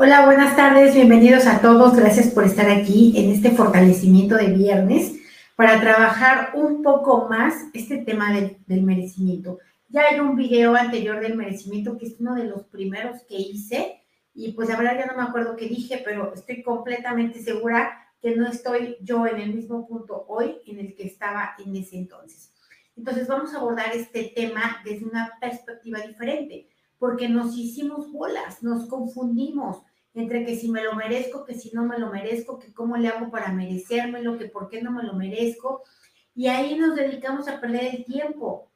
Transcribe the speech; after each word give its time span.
Hola, 0.00 0.26
buenas 0.26 0.54
tardes, 0.54 0.94
bienvenidos 0.94 1.48
a 1.48 1.60
todos. 1.60 1.96
Gracias 1.96 2.28
por 2.28 2.44
estar 2.44 2.70
aquí 2.70 3.14
en 3.16 3.32
este 3.32 3.50
fortalecimiento 3.50 4.36
de 4.36 4.52
viernes 4.52 5.18
para 5.56 5.80
trabajar 5.80 6.52
un 6.54 6.84
poco 6.84 7.26
más 7.28 7.64
este 7.74 7.98
tema 8.04 8.32
del, 8.32 8.58
del, 8.68 8.84
merecimiento. 8.84 9.58
Ya 9.88 10.02
hay 10.08 10.20
un 10.20 10.36
video 10.36 10.76
anterior 10.76 11.18
del 11.18 11.34
merecimiento 11.34 11.98
que 11.98 12.06
es 12.06 12.20
uno 12.20 12.36
de 12.36 12.44
los 12.44 12.62
primeros 12.66 13.22
que 13.28 13.38
hice 13.38 14.00
y 14.32 14.52
pues 14.52 14.68
la 14.68 14.76
verdad 14.76 15.00
ya 15.00 15.06
no 15.06 15.20
me 15.20 15.28
acuerdo 15.28 15.56
qué 15.56 15.66
dije, 15.66 16.00
pero 16.04 16.32
estoy 16.32 16.62
completamente 16.62 17.42
segura 17.42 17.90
que 18.22 18.36
no 18.36 18.46
estoy 18.46 18.98
yo 19.00 19.26
en 19.26 19.40
el 19.40 19.52
mismo 19.52 19.88
punto 19.88 20.26
hoy 20.28 20.58
en 20.68 20.78
el 20.78 20.94
que 20.94 21.08
estaba 21.08 21.56
en 21.58 21.74
ese 21.74 21.96
entonces. 21.96 22.52
Entonces 22.96 23.26
vamos 23.26 23.52
a 23.52 23.56
abordar 23.56 23.90
este 23.96 24.32
tema 24.36 24.80
desde 24.84 25.06
una 25.06 25.32
perspectiva 25.40 25.98
diferente, 26.02 26.68
porque 27.00 27.28
nos 27.28 27.56
hicimos 27.56 28.12
bolas, 28.12 28.62
nos 28.62 28.88
confundimos 28.88 29.87
entre 30.18 30.44
que 30.44 30.56
si 30.56 30.68
me 30.68 30.82
lo 30.82 30.94
merezco, 30.94 31.44
que 31.44 31.54
si 31.54 31.70
no 31.72 31.84
me 31.84 31.98
lo 31.98 32.10
merezco, 32.10 32.58
que 32.58 32.72
cómo 32.72 32.96
le 32.96 33.08
hago 33.08 33.30
para 33.30 33.52
merecérmelo, 33.52 34.36
que 34.36 34.46
por 34.46 34.68
qué 34.68 34.82
no 34.82 34.90
me 34.90 35.04
lo 35.04 35.14
merezco. 35.14 35.82
Y 36.34 36.48
ahí 36.48 36.76
nos 36.76 36.96
dedicamos 36.96 37.46
a 37.48 37.60
perder 37.60 37.94
el 37.94 38.04
tiempo, 38.04 38.70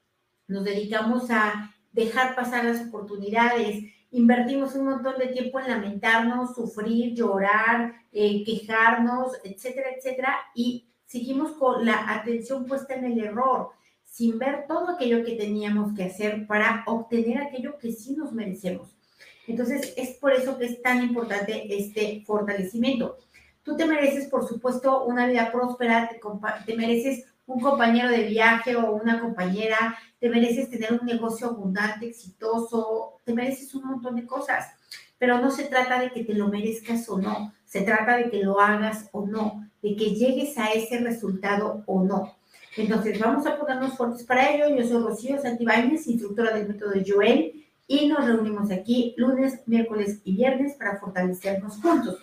nos 0.47 0.65
dedicamos 0.65 1.31
a 1.31 1.75
dejar 1.93 2.35
pasar 2.35 2.65
las 2.65 2.87
oportunidades, 2.87 3.85
invertimos 4.11 4.75
un 4.75 4.87
montón 4.87 5.19
de 5.19 5.29
tiempo 5.29 5.59
en 5.59 5.69
lamentarnos, 5.69 6.55
sufrir, 6.55 7.15
llorar, 7.15 7.93
eh, 8.13 8.45
quejarnos, 8.45 9.33
etcétera, 9.45 9.91
etcétera, 9.97 10.37
y 10.55 10.89
seguimos 11.07 11.53
con 11.53 11.85
la 11.85 12.15
atención 12.15 12.67
puesta 12.67 12.95
en 12.95 13.05
el 13.05 13.19
error, 13.19 13.71
sin 14.05 14.39
ver 14.39 14.67
todo 14.69 14.91
aquello 14.91 15.25
que 15.25 15.35
teníamos 15.35 15.95
que 15.95 16.05
hacer 16.05 16.47
para 16.47 16.85
obtener 16.87 17.39
aquello 17.39 17.79
que 17.79 17.93
sí 17.93 18.15
nos 18.15 18.33
merecemos. 18.33 18.97
Entonces, 19.47 19.95
es 19.97 20.17
por 20.17 20.33
eso 20.33 20.59
que 20.59 20.67
es 20.67 20.83
tan 20.83 21.03
importante 21.03 21.67
este 21.77 22.23
fortalecimiento. 22.27 23.19
Tú 23.63 23.77
te 23.77 23.87
mereces, 23.87 24.29
por 24.29 24.47
supuesto, 24.47 25.05
una 25.05 25.27
vida 25.27 25.51
próspera, 25.53 26.09
te, 26.09 26.21
te 26.67 26.77
mereces 26.77 27.25
un 27.47 27.61
compañero 27.61 28.09
de 28.09 28.25
viaje 28.25 28.77
o 28.77 28.93
una 28.93 29.21
compañera, 29.21 29.97
te 30.21 30.29
mereces 30.29 30.71
tener 30.71 30.93
un 30.93 31.07
negocio 31.07 31.49
abundante, 31.49 32.07
exitoso, 32.07 33.21
te 33.25 33.35
mereces 33.35 33.75
un 33.75 33.85
montón 33.85 34.17
de 34.17 34.27
cosas, 34.27 34.73
pero 35.19 35.39
no 35.39 35.51
se 35.51 35.65
trata 35.65 36.01
de 36.01 36.11
que 36.11 36.25
te 36.25 36.35
lo 36.35 36.49
merezcas 36.49 37.09
o 37.09 37.19
no, 37.19 37.53
se 37.65 37.83
trata 37.83 38.17
de 38.17 38.31
que 38.31 38.43
lo 38.43 38.61
hagas 38.61 39.09
o 39.13 39.27
no, 39.27 39.69
de 39.83 39.97
que 39.97 40.15
llegues 40.15 40.57
a 40.59 40.73
ese 40.73 40.99
resultado 40.99 41.83
o 41.87 42.03
no. 42.03 42.37
Entonces, 42.77 43.19
vamos 43.19 43.47
a 43.47 43.59
ponernos 43.59 43.97
fuertes 43.97 44.25
para 44.25 44.51
ello. 44.51 44.75
Yo 44.75 44.87
soy 44.87 45.03
Rocío 45.03 45.41
Santibáñez, 45.41 46.07
instructora 46.07 46.55
del 46.55 46.69
método 46.69 46.93
Joel, 47.07 47.62
y 47.87 48.09
nos 48.09 48.25
reunimos 48.25 48.71
aquí 48.71 49.15
lunes, 49.17 49.61
miércoles 49.67 50.21
y 50.25 50.37
viernes 50.37 50.75
para 50.75 50.99
fortalecernos 50.99 51.77
juntos. 51.81 52.19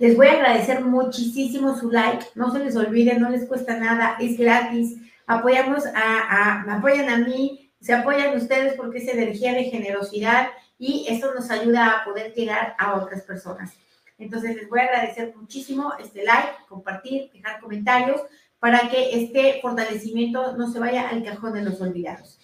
Les 0.00 0.16
voy 0.16 0.28
a 0.28 0.32
agradecer 0.32 0.82
muchísimo 0.82 1.78
su 1.78 1.90
like. 1.90 2.24
No 2.34 2.50
se 2.50 2.60
les 2.60 2.74
olvide, 2.74 3.18
no 3.18 3.28
les 3.28 3.46
cuesta 3.46 3.76
nada, 3.76 4.16
es 4.18 4.38
gratis. 4.38 4.96
Apoyamos 5.26 5.84
a, 5.94 6.64
me 6.66 6.72
apoyan 6.72 7.10
a 7.10 7.18
mí, 7.18 7.70
se 7.82 7.92
apoyan 7.92 8.34
ustedes 8.34 8.74
porque 8.74 8.98
es 8.98 9.08
energía 9.08 9.52
de 9.52 9.64
generosidad 9.64 10.48
y 10.78 11.04
eso 11.06 11.34
nos 11.34 11.50
ayuda 11.50 11.90
a 11.90 12.04
poder 12.04 12.32
llegar 12.32 12.74
a 12.78 12.94
otras 12.94 13.22
personas. 13.24 13.74
Entonces 14.18 14.56
les 14.56 14.70
voy 14.70 14.80
a 14.80 14.84
agradecer 14.84 15.34
muchísimo 15.36 15.92
este 16.00 16.24
like, 16.24 16.48
compartir, 16.66 17.30
dejar 17.32 17.60
comentarios 17.60 18.22
para 18.58 18.88
que 18.88 19.22
este 19.22 19.60
fortalecimiento 19.60 20.56
no 20.56 20.72
se 20.72 20.78
vaya 20.78 21.10
al 21.10 21.22
cajón 21.22 21.52
de 21.52 21.62
los 21.62 21.78
olvidados. 21.82 22.39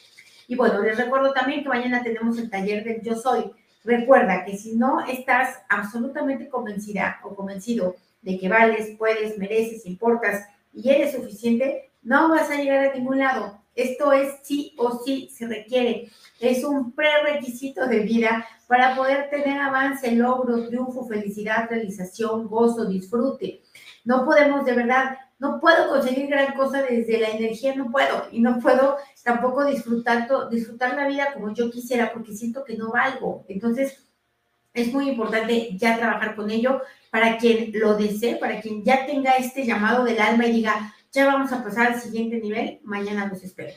Y 0.48 0.56
bueno, 0.56 0.80
les 0.80 0.96
recuerdo 0.96 1.32
también 1.32 1.62
que 1.62 1.68
mañana 1.68 2.02
tenemos 2.02 2.38
el 2.38 2.50
taller 2.50 2.84
del 2.84 3.02
Yo 3.02 3.16
Soy 3.16 3.52
Recuerda 3.86 4.44
que 4.44 4.56
si 4.56 4.74
no 4.74 5.06
estás 5.06 5.60
absolutamente 5.68 6.48
convencida 6.48 7.20
o 7.22 7.36
convencido 7.36 7.94
de 8.20 8.36
que 8.36 8.48
vales, 8.48 8.96
puedes, 8.98 9.38
mereces, 9.38 9.86
importas 9.86 10.44
y 10.74 10.90
eres 10.90 11.14
suficiente, 11.14 11.92
no 12.02 12.28
vas 12.28 12.50
a 12.50 12.56
llegar 12.56 12.88
a 12.88 12.94
ningún 12.94 13.20
lado. 13.20 13.62
Esto 13.76 14.12
es 14.12 14.40
sí 14.42 14.74
o 14.76 14.98
sí 15.04 15.30
se 15.32 15.46
requiere. 15.46 16.10
Es 16.40 16.64
un 16.64 16.92
prerequisito 16.92 17.86
de 17.86 18.00
vida 18.00 18.44
para 18.66 18.96
poder 18.96 19.30
tener 19.30 19.60
avance, 19.60 20.10
logro, 20.10 20.66
triunfo, 20.66 21.06
felicidad, 21.06 21.68
realización, 21.70 22.48
gozo, 22.48 22.86
disfrute. 22.86 23.62
No 24.04 24.24
podemos 24.24 24.64
de 24.64 24.72
verdad 24.72 25.16
no 25.38 25.60
puedo 25.60 25.88
conseguir 25.88 26.28
gran 26.28 26.54
cosa 26.54 26.82
desde 26.82 27.18
la 27.18 27.28
energía, 27.28 27.74
no 27.74 27.90
puedo. 27.90 28.26
Y 28.32 28.40
no 28.40 28.58
puedo 28.58 28.96
tampoco 29.22 29.64
disfrutar, 29.64 30.28
disfrutar 30.50 30.94
la 30.94 31.06
vida 31.06 31.32
como 31.34 31.52
yo 31.52 31.70
quisiera 31.70 32.12
porque 32.12 32.34
siento 32.34 32.64
que 32.64 32.76
no 32.76 32.90
valgo. 32.90 33.44
Entonces, 33.48 34.02
es 34.72 34.92
muy 34.92 35.08
importante 35.08 35.76
ya 35.76 35.96
trabajar 35.96 36.36
con 36.36 36.50
ello 36.50 36.82
para 37.10 37.38
quien 37.38 37.70
lo 37.74 37.96
desee, 37.96 38.36
para 38.36 38.60
quien 38.60 38.84
ya 38.84 39.06
tenga 39.06 39.32
este 39.32 39.64
llamado 39.64 40.04
del 40.04 40.20
alma 40.20 40.46
y 40.46 40.52
diga, 40.52 40.94
ya 41.12 41.26
vamos 41.26 41.52
a 41.52 41.64
pasar 41.64 41.94
al 41.94 42.00
siguiente 42.00 42.38
nivel, 42.38 42.80
mañana 42.84 43.26
los 43.26 43.42
espero. 43.42 43.72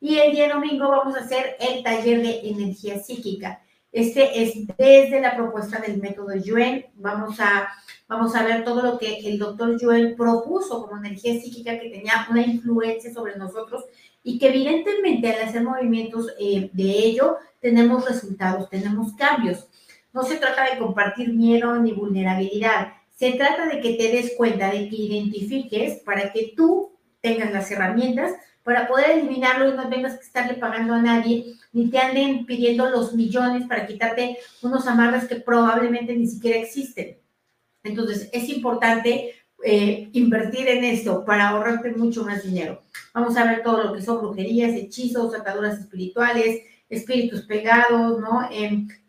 Y 0.00 0.18
el 0.18 0.32
día 0.32 0.52
domingo 0.52 0.88
vamos 0.88 1.16
a 1.16 1.20
hacer 1.20 1.56
el 1.58 1.82
taller 1.82 2.22
de 2.22 2.48
energía 2.48 2.98
psíquica. 2.98 3.62
Este 3.94 4.42
es 4.42 4.66
desde 4.76 5.20
la 5.20 5.36
propuesta 5.36 5.78
del 5.78 5.98
método 5.98 6.34
Yuen. 6.34 6.86
Vamos 6.96 7.38
a, 7.38 7.68
vamos 8.08 8.34
a 8.34 8.42
ver 8.42 8.64
todo 8.64 8.82
lo 8.82 8.98
que 8.98 9.20
el 9.20 9.38
doctor 9.38 9.80
Yuen 9.80 10.16
propuso 10.16 10.82
como 10.82 10.96
energía 10.96 11.40
psíquica 11.40 11.78
que 11.78 11.90
tenía 11.90 12.26
una 12.28 12.42
influencia 12.42 13.14
sobre 13.14 13.36
nosotros 13.36 13.84
y 14.24 14.40
que 14.40 14.48
evidentemente 14.48 15.32
al 15.32 15.48
hacer 15.48 15.62
movimientos 15.62 16.26
eh, 16.40 16.70
de 16.72 16.82
ello 16.82 17.36
tenemos 17.60 18.04
resultados, 18.04 18.68
tenemos 18.68 19.12
cambios. 19.12 19.68
No 20.12 20.24
se 20.24 20.38
trata 20.38 20.68
de 20.68 20.78
compartir 20.78 21.32
miedo 21.32 21.76
ni 21.76 21.92
vulnerabilidad. 21.92 22.94
Se 23.14 23.34
trata 23.34 23.66
de 23.66 23.80
que 23.80 23.92
te 23.92 24.10
des 24.10 24.34
cuenta, 24.36 24.72
de 24.72 24.88
que 24.88 24.96
identifiques 24.96 26.02
para 26.02 26.32
que 26.32 26.52
tú 26.56 26.98
tengas 27.20 27.52
las 27.52 27.70
herramientas 27.70 28.32
para 28.64 28.88
poder 28.88 29.10
eliminarlo 29.10 29.68
y 29.68 29.76
no 29.76 29.88
tengas 29.88 30.14
que 30.14 30.24
estarle 30.24 30.54
pagando 30.54 30.94
a 30.94 31.02
nadie, 31.02 31.54
ni 31.72 31.90
te 31.90 31.98
anden 31.98 32.46
pidiendo 32.46 32.88
los 32.88 33.14
millones 33.14 33.68
para 33.68 33.86
quitarte 33.86 34.38
unos 34.62 34.86
amarres 34.86 35.26
que 35.26 35.36
probablemente 35.36 36.16
ni 36.16 36.26
siquiera 36.26 36.58
existen. 36.58 37.18
Entonces, 37.84 38.30
es 38.32 38.48
importante 38.48 39.34
eh, 39.62 40.08
invertir 40.12 40.66
en 40.68 40.82
esto 40.84 41.24
para 41.24 41.48
ahorrarte 41.48 41.90
mucho 41.92 42.24
más 42.24 42.42
dinero. 42.42 42.82
Vamos 43.12 43.36
a 43.36 43.44
ver 43.44 43.62
todo 43.62 43.84
lo 43.84 43.92
que 43.92 44.02
son 44.02 44.18
brujerías, 44.18 44.72
hechizos, 44.72 45.34
ataduras 45.34 45.78
espirituales, 45.78 46.62
espíritus 46.94 47.42
pegados, 47.42 48.20
¿no? 48.20 48.48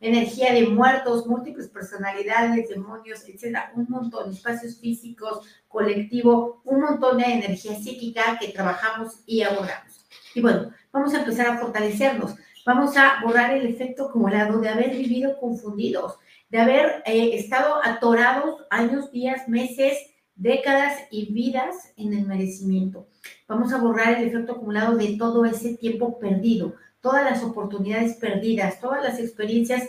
energía 0.01 0.53
de 0.53 0.67
muertos, 0.67 1.27
múltiples 1.27 1.67
personalidades, 1.69 2.69
demonios, 2.69 3.27
etcétera, 3.27 3.71
un 3.75 3.87
montón, 3.89 4.31
espacios 4.31 4.77
físicos, 4.79 5.45
colectivo, 5.67 6.61
un 6.65 6.81
montón 6.81 7.17
de 7.17 7.25
energía 7.25 7.75
psíquica 7.75 8.37
que 8.39 8.49
trabajamos 8.49 9.21
y 9.25 9.41
abordamos. 9.41 10.05
Y 10.33 10.41
bueno, 10.41 10.71
vamos 10.91 11.13
a 11.13 11.19
empezar 11.19 11.47
a 11.47 11.57
fortalecernos. 11.57 12.35
Vamos 12.65 12.97
a 12.97 13.21
borrar 13.23 13.51
el 13.55 13.67
efecto 13.67 14.07
acumulado 14.07 14.59
de 14.59 14.69
haber 14.69 14.89
vivido 14.89 15.37
confundidos, 15.39 16.17
de 16.49 16.57
haber 16.57 17.03
eh, 17.05 17.35
estado 17.35 17.75
atorados 17.83 18.65
años, 18.71 19.11
días, 19.11 19.47
meses, 19.47 19.97
décadas 20.35 20.97
y 21.11 21.31
vidas 21.31 21.93
en 21.95 22.13
el 22.13 22.25
merecimiento. 22.25 23.07
Vamos 23.47 23.71
a 23.71 23.77
borrar 23.77 24.15
el 24.15 24.27
efecto 24.27 24.53
acumulado 24.53 24.95
de 24.97 25.15
todo 25.17 25.45
ese 25.45 25.77
tiempo 25.77 26.19
perdido, 26.19 26.75
todas 27.05 27.23
las 27.23 27.43
oportunidades 27.43 28.15
perdidas, 28.15 28.81
todas 28.81 29.03
las 29.03 29.19
experiencias 29.19 29.87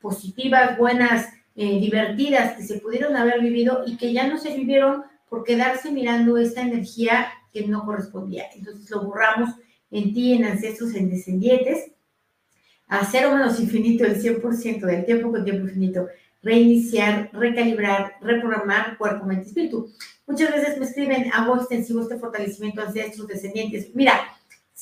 positivas, 0.00 0.78
buenas, 0.78 1.26
eh, 1.56 1.80
divertidas 1.80 2.56
que 2.56 2.62
se 2.62 2.78
pudieron 2.78 3.16
haber 3.16 3.40
vivido 3.40 3.82
y 3.84 3.96
que 3.96 4.12
ya 4.12 4.28
no 4.28 4.38
se 4.38 4.56
vivieron 4.56 5.02
por 5.28 5.42
quedarse 5.42 5.90
mirando 5.90 6.36
esta 6.38 6.62
energía 6.62 7.26
que 7.52 7.66
no 7.66 7.84
correspondía. 7.84 8.44
Entonces 8.54 8.88
lo 8.90 9.02
borramos 9.02 9.50
en 9.90 10.14
ti, 10.14 10.34
en 10.34 10.44
ancestros, 10.44 10.94
en 10.94 11.10
descendientes, 11.10 11.90
a 12.86 13.04
cero 13.06 13.32
menos 13.32 13.58
infinito, 13.58 14.04
el 14.04 14.22
100% 14.22 14.86
del 14.86 15.04
tiempo 15.04 15.32
con 15.32 15.42
tiempo 15.42 15.66
infinito, 15.66 16.06
reiniciar, 16.44 17.28
recalibrar, 17.32 18.18
reprogramar 18.20 18.96
cuerpo, 18.98 19.26
mente, 19.26 19.48
espíritu. 19.48 19.90
Muchas 20.28 20.52
veces 20.52 20.78
me 20.78 20.84
escriben, 20.84 21.28
hago 21.32 21.56
extensivo 21.56 22.02
este 22.02 22.18
fortalecimiento 22.18 22.82
ancestros, 22.82 23.26
descendientes. 23.26 23.92
Mira, 23.94 24.20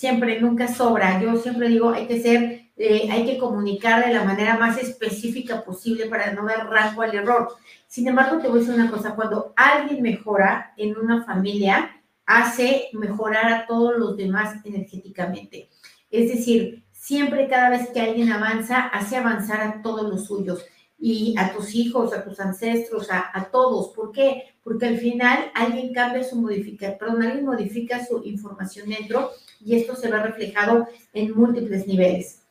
siempre, 0.00 0.40
nunca 0.40 0.66
sobra. 0.66 1.20
Yo 1.20 1.36
siempre 1.36 1.68
digo, 1.68 1.90
hay 1.90 2.06
que 2.06 2.22
ser, 2.22 2.70
eh, 2.78 3.08
hay 3.10 3.26
que 3.26 3.36
comunicar 3.36 4.06
de 4.06 4.14
la 4.14 4.24
manera 4.24 4.56
más 4.56 4.78
específica 4.78 5.62
posible 5.62 6.06
para 6.06 6.32
no 6.32 6.46
dar 6.46 6.70
rango 6.70 7.02
al 7.02 7.14
error. 7.14 7.48
Sin 7.86 8.08
embargo, 8.08 8.38
te 8.38 8.48
voy 8.48 8.56
a 8.56 8.60
decir 8.60 8.74
una 8.74 8.90
cosa, 8.90 9.14
cuando 9.14 9.52
alguien 9.56 10.00
mejora 10.00 10.72
en 10.78 10.96
una 10.96 11.22
familia, 11.24 12.00
hace 12.24 12.88
mejorar 12.94 13.52
a 13.52 13.66
todos 13.66 13.98
los 13.98 14.16
demás 14.16 14.64
energéticamente. 14.64 15.68
Es 16.10 16.30
decir, 16.30 16.82
siempre 16.92 17.46
cada 17.46 17.68
vez 17.68 17.90
que 17.90 18.00
alguien 18.00 18.32
avanza, 18.32 18.86
hace 18.86 19.16
avanzar 19.18 19.60
a 19.60 19.82
todos 19.82 20.08
los 20.08 20.24
suyos 20.24 20.64
y 20.98 21.34
a 21.36 21.52
tus 21.52 21.74
hijos, 21.74 22.14
a 22.14 22.24
tus 22.24 22.40
ancestros, 22.40 23.10
a, 23.10 23.30
a, 23.34 23.50
todos. 23.50 23.88
¿Por 23.88 24.12
qué? 24.12 24.44
Porque 24.62 24.86
al 24.86 24.96
final 24.96 25.50
alguien 25.54 25.92
cambia 25.92 26.24
su 26.24 26.36
modificación, 26.36 26.98
perdón, 26.98 27.22
alguien 27.22 27.44
modifica 27.44 28.02
su 28.06 28.22
información 28.24 28.88
dentro 28.88 29.30
y 29.60 29.76
esto 29.76 29.94
se 29.94 30.10
ve 30.10 30.20
reflejado 30.20 30.88
en 31.12 31.34
múltiples 31.34 31.86
niveles. 31.86 32.42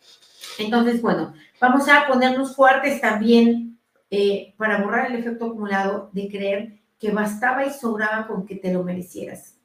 Entonces, 0.58 1.02
bueno, 1.02 1.34
vamos 1.60 1.88
a 1.90 2.08
ponernos 2.08 2.56
fuertes 2.56 3.02
también 3.02 3.80
eh, 4.12 4.54
para 4.58 4.82
borrar 4.82 5.12
el 5.12 5.20
efecto 5.20 5.46
acumulado 5.46 6.10
de 6.14 6.30
creer 6.30 6.80
que 7.00 7.12
bastaba 7.12 7.66
y 7.66 7.72
sobraba 7.72 8.28
con 8.28 8.46
que 8.46 8.56
te 8.56 8.74
lo 8.74 8.84
merecieras. 8.84 9.56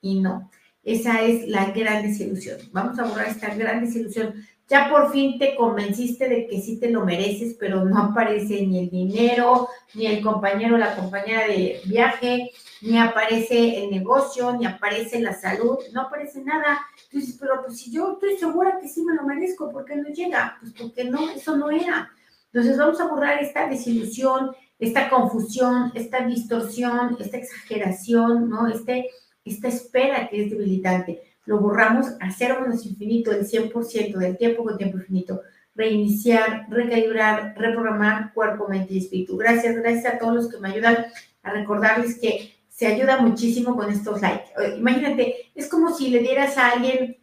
Y 0.00 0.20
no, 0.20 0.50
esa 0.84 1.22
es 1.22 1.48
la 1.48 1.70
gran 1.70 2.02
desilusión. 2.02 2.58
Vamos 2.72 2.98
a 2.98 3.04
borrar 3.04 3.28
esta 3.28 3.54
gran 3.54 3.84
desilusión. 3.84 4.34
Ya 4.68 4.90
por 4.90 5.12
fin 5.12 5.38
te 5.38 5.54
convenciste 5.54 6.28
de 6.28 6.46
que 6.46 6.60
sí 6.60 6.78
te 6.78 6.90
lo 6.90 7.04
mereces, 7.04 7.56
pero 7.58 7.84
no 7.84 7.98
aparece 7.98 8.66
ni 8.66 8.78
el 8.78 8.90
dinero, 8.90 9.68
ni 9.94 10.06
el 10.06 10.22
compañero 10.22 10.74
o 10.74 10.78
la 10.78 10.96
compañera 10.96 11.46
de 11.46 11.80
viaje, 11.84 12.50
ni 12.82 12.98
aparece 12.98 13.84
el 13.84 13.90
negocio, 13.90 14.56
ni 14.56 14.66
aparece 14.66 15.20
la 15.20 15.32
salud, 15.32 15.78
no 15.92 16.02
aparece 16.02 16.42
nada. 16.42 16.80
Entonces, 17.04 17.36
pero 17.40 17.62
pues 17.64 17.78
si 17.78 17.92
yo 17.92 18.14
estoy 18.14 18.36
segura 18.36 18.78
que 18.80 18.88
sí 18.88 19.04
me 19.04 19.14
lo 19.14 19.22
merezco, 19.22 19.70
¿por 19.70 19.84
qué 19.84 19.96
no 19.96 20.08
llega? 20.08 20.58
Pues 20.60 20.72
porque 20.72 21.04
no, 21.04 21.30
eso 21.30 21.56
no 21.56 21.70
era. 21.70 22.10
Entonces 22.52 22.76
vamos 22.76 23.00
a 23.00 23.06
borrar 23.06 23.42
esta 23.42 23.68
desilusión, 23.68 24.50
esta 24.78 25.08
confusión, 25.08 25.92
esta 25.94 26.26
distorsión, 26.26 27.16
esta 27.20 27.36
exageración, 27.36 28.50
¿no? 28.50 28.66
Este, 28.66 29.08
esta 29.44 29.68
espera 29.68 30.28
que 30.28 30.44
es 30.44 30.50
debilitante. 30.50 31.22
Lo 31.46 31.60
borramos 31.60 32.08
a 32.20 32.30
cero 32.30 32.58
menos 32.60 32.84
infinito, 32.84 33.30
el 33.30 33.46
100% 33.46 34.16
del 34.16 34.36
tiempo 34.36 34.64
con 34.64 34.76
tiempo 34.76 34.98
infinito. 34.98 35.40
Reiniciar, 35.74 36.66
recalibrar, 36.68 37.54
reprogramar 37.56 38.34
cuerpo, 38.34 38.68
mente 38.68 38.94
y 38.94 38.98
espíritu. 38.98 39.36
Gracias, 39.36 39.76
gracias 39.76 40.14
a 40.14 40.18
todos 40.18 40.34
los 40.34 40.48
que 40.50 40.58
me 40.58 40.70
ayudan 40.70 41.06
a 41.42 41.52
recordarles 41.52 42.18
que 42.18 42.61
se 42.82 42.88
ayuda 42.88 43.18
muchísimo 43.18 43.76
con 43.76 43.92
estos 43.92 44.20
likes. 44.20 44.50
Imagínate, 44.76 45.52
es 45.54 45.68
como 45.68 45.94
si 45.94 46.08
le 46.08 46.18
dieras 46.18 46.58
a 46.58 46.70
alguien 46.70 47.16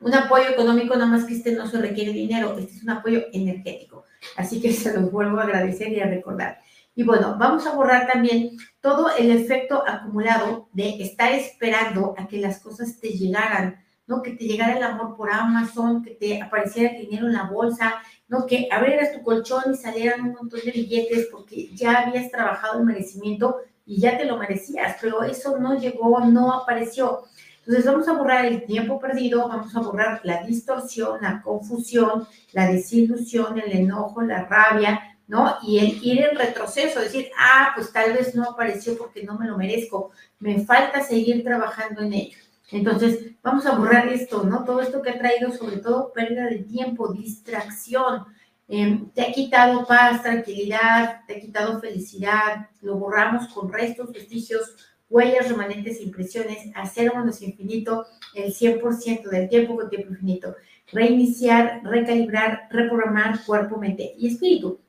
un 0.00 0.12
apoyo 0.12 0.48
económico, 0.48 0.96
nada 0.96 1.06
más 1.06 1.26
que 1.26 1.34
este 1.34 1.52
no 1.52 1.68
se 1.68 1.80
requiere 1.80 2.12
dinero, 2.12 2.58
este 2.58 2.74
es 2.74 2.82
un 2.82 2.90
apoyo 2.90 3.22
energético. 3.32 4.02
Así 4.36 4.60
que 4.60 4.72
se 4.72 4.92
los 4.92 5.12
vuelvo 5.12 5.38
a 5.38 5.44
agradecer 5.44 5.92
y 5.92 6.00
a 6.00 6.06
recordar. 6.06 6.58
Y 6.96 7.04
bueno, 7.04 7.36
vamos 7.38 7.68
a 7.68 7.76
borrar 7.76 8.08
también 8.08 8.56
todo 8.80 9.08
el 9.16 9.30
efecto 9.30 9.84
acumulado 9.86 10.68
de 10.72 11.00
estar 11.00 11.30
esperando 11.30 12.16
a 12.18 12.26
que 12.26 12.38
las 12.38 12.58
cosas 12.58 12.98
te 12.98 13.10
llegaran, 13.10 13.76
¿no? 14.08 14.22
Que 14.22 14.32
te 14.32 14.46
llegara 14.46 14.76
el 14.76 14.82
amor 14.82 15.16
por 15.16 15.30
Amazon, 15.30 16.02
que 16.02 16.16
te 16.16 16.42
apareciera 16.42 16.98
dinero 16.98 17.28
en 17.28 17.34
la 17.34 17.44
bolsa, 17.44 17.94
¿no? 18.26 18.44
Que 18.44 18.66
abrieras 18.72 19.12
tu 19.12 19.22
colchón 19.22 19.72
y 19.72 19.76
salieran 19.76 20.22
un 20.22 20.32
montón 20.32 20.58
de 20.64 20.72
billetes 20.72 21.28
porque 21.30 21.72
ya 21.76 22.08
habías 22.08 22.28
trabajado 22.32 22.80
el 22.80 22.86
merecimiento 22.86 23.58
y 23.86 24.00
ya 24.00 24.18
te 24.18 24.24
lo 24.24 24.36
merecías, 24.36 24.96
pero 25.00 25.22
eso 25.22 25.58
no 25.58 25.78
llegó, 25.78 26.20
no 26.20 26.52
apareció. 26.52 27.22
Entonces 27.60 27.86
vamos 27.86 28.08
a 28.08 28.12
borrar 28.12 28.44
el 28.44 28.64
tiempo 28.64 28.98
perdido, 29.00 29.48
vamos 29.48 29.74
a 29.74 29.80
borrar 29.80 30.20
la 30.24 30.42
distorsión, 30.42 31.20
la 31.22 31.40
confusión, 31.40 32.26
la 32.52 32.70
desilusión, 32.70 33.58
el 33.58 33.72
enojo, 33.72 34.22
la 34.22 34.44
rabia, 34.44 35.16
¿no? 35.26 35.56
Y 35.62 35.78
el 35.78 36.04
ir 36.04 36.22
en 36.22 36.36
retroceso, 36.36 37.00
decir, 37.00 37.28
ah, 37.38 37.72
pues 37.74 37.92
tal 37.92 38.12
vez 38.12 38.34
no 38.34 38.44
apareció 38.44 38.96
porque 38.96 39.24
no 39.24 39.38
me 39.38 39.46
lo 39.46 39.56
merezco, 39.56 40.10
me 40.38 40.60
falta 40.60 41.02
seguir 41.02 41.42
trabajando 41.42 42.02
en 42.02 42.12
ello. 42.12 42.38
Entonces, 42.70 43.32
vamos 43.42 43.66
a 43.66 43.76
borrar 43.76 44.08
esto, 44.08 44.42
¿no? 44.44 44.64
Todo 44.64 44.80
esto 44.80 45.02
que 45.02 45.10
ha 45.10 45.18
traído, 45.18 45.52
sobre 45.52 45.78
todo, 45.78 46.12
pérdida 46.12 46.46
de 46.46 46.58
tiempo, 46.58 47.12
distracción, 47.12 48.24
em, 48.68 49.08
te 49.10 49.22
ha 49.22 49.32
quitado 49.32 49.86
paz, 49.86 50.22
tranquilidad, 50.22 51.20
te 51.26 51.36
ha 51.36 51.40
quitado 51.40 51.80
felicidad, 51.80 52.68
lo 52.80 52.96
borramos 52.96 53.48
con 53.48 53.72
restos, 53.72 54.12
vestigios, 54.12 54.76
huellas 55.08 55.48
remanentes, 55.48 56.00
impresiones, 56.00 56.70
hacer 56.74 57.14
menos 57.14 57.42
infinito 57.42 58.06
el 58.34 58.52
100% 58.52 59.28
del 59.28 59.48
tiempo 59.48 59.76
con 59.76 59.88
tiempo 59.88 60.10
infinito, 60.10 60.56
reiniciar, 60.92 61.80
recalibrar, 61.84 62.68
reprogramar 62.70 63.44
cuerpo, 63.44 63.78
mente 63.78 64.14
y 64.18 64.28
espíritu. 64.28 64.80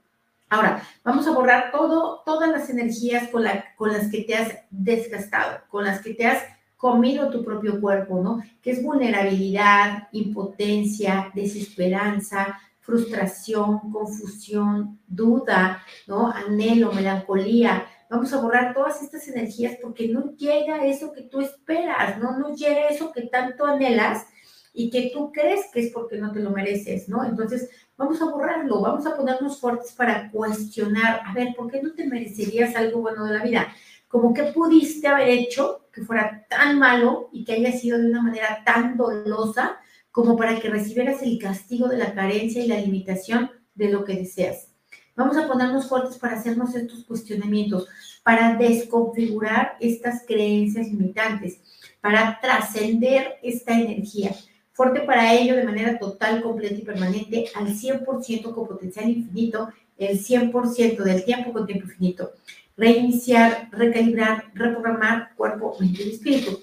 Ahora, 0.50 0.82
vamos 1.04 1.28
a 1.28 1.32
borrar 1.32 1.72
todo, 1.72 2.24
todas 2.26 2.50
las 2.50 2.70
energías 2.70 3.30
con, 3.30 3.44
la, 3.44 3.66
con 3.76 3.92
las 3.92 4.10
que 4.10 4.22
te 4.22 4.36
has 4.36 4.54
desgastado, 4.70 5.60
con 5.70 5.84
las 5.84 6.02
que 6.02 6.14
te 6.14 6.26
has 6.26 6.42
comido 6.78 7.30
tu 7.30 7.44
propio 7.44 7.82
cuerpo, 7.82 8.22
¿no? 8.22 8.42
Que 8.62 8.72
es 8.72 8.82
vulnerabilidad, 8.82 10.08
impotencia, 10.14 11.32
desesperanza, 11.34 12.60
frustración, 12.88 13.92
confusión, 13.92 15.00
duda, 15.06 15.84
¿no? 16.08 16.32
Anhelo, 16.32 16.94
melancolía, 16.94 17.86
Vamos 18.10 18.32
a 18.32 18.40
borrar 18.40 18.74
todas 18.74 19.02
estas 19.04 19.28
energías 19.28 19.78
porque 19.82 20.08
no 20.08 20.34
llega 20.38 20.86
eso 20.86 21.12
que 21.12 21.24
tú 21.24 21.42
esperas, 21.42 22.18
¿no? 22.20 22.40
No 22.40 22.56
llega 22.56 22.88
eso 22.88 23.12
que 23.12 23.24
tanto 23.24 23.66
anhelas 23.66 24.26
y 24.74 24.90
que 24.90 25.12
tú 25.14 25.32
crees 25.34 25.66
que 25.74 25.82
es 25.82 25.92
porque 25.92 26.18
no 26.18 26.32
te 26.32 26.40
lo 26.40 26.52
mereces, 26.52 27.10
¿no? 27.10 27.26
Entonces, 27.26 27.70
vamos 27.98 28.22
a 28.22 28.26
borrarlo, 28.26 28.80
vamos 28.80 29.06
a 29.06 29.18
ponernos 29.18 29.60
fuertes 29.60 29.92
para 29.92 30.32
cuestionar, 30.32 31.22
a 31.26 31.34
ver, 31.34 31.54
¿por 31.54 31.70
qué 31.70 31.82
no 31.84 31.94
te 31.94 32.08
merecerías 32.08 32.78
algo 32.78 33.02
bueno 33.02 33.26
de 33.26 33.38
la 33.38 33.44
vida? 33.44 33.68
Como 34.08 34.34
que 34.34 34.44
pudiste 34.44 35.08
haber 35.08 35.28
hecho 35.28 35.90
que 35.92 36.02
fuera 36.04 36.46
tan 36.50 36.80
malo 36.80 37.28
y 37.34 37.44
que 37.44 37.54
haya 37.54 37.74
sido 37.74 37.98
de 37.98 38.08
una 38.08 38.22
manera 38.22 38.64
tan 38.66 38.96
dolosa 38.96 39.80
como 40.12 40.36
para 40.36 40.60
que 40.60 40.70
recibieras 40.70 41.22
el 41.22 41.38
castigo 41.40 41.88
de 41.88 41.98
la 41.98 42.14
carencia 42.14 42.64
y 42.64 42.68
la 42.68 42.80
limitación 42.80 43.52
de 43.76 43.92
lo 43.92 44.04
que 44.04 44.16
deseas. 44.16 44.70
Vamos 45.16 45.36
a 45.36 45.48
ponernos 45.48 45.90
fuertes 45.90 46.18
para 46.18 46.38
hacernos 46.38 46.76
estos 46.76 47.04
cuestionamientos, 47.04 47.88
para 48.24 48.56
desconfigurar 48.56 49.78
estas 49.80 50.24
creencias 50.28 50.88
limitantes, 50.88 51.60
para 52.02 52.40
trascender 52.40 53.38
esta 53.42 53.80
energía. 53.80 54.36
Fuerte 54.74 55.00
para 55.02 55.34
ello 55.34 55.56
de 55.56 55.64
manera 55.64 55.98
total, 55.98 56.44
completa 56.44 56.76
y 56.76 56.84
permanente, 56.84 57.46
al 57.56 57.70
100% 57.70 58.54
con 58.54 58.68
potencial 58.68 59.10
infinito, 59.10 59.70
el 59.98 60.20
100% 60.20 60.98
del 60.98 61.26
tiempo 61.26 61.52
con 61.52 61.66
tiempo 61.66 61.86
infinito. 61.86 62.34
Reiniciar, 62.78 63.70
recalibrar, 63.72 64.52
reprogramar 64.54 65.34
cuerpo, 65.36 65.76
mente 65.80 66.04
y 66.04 66.12
espíritu. 66.12 66.60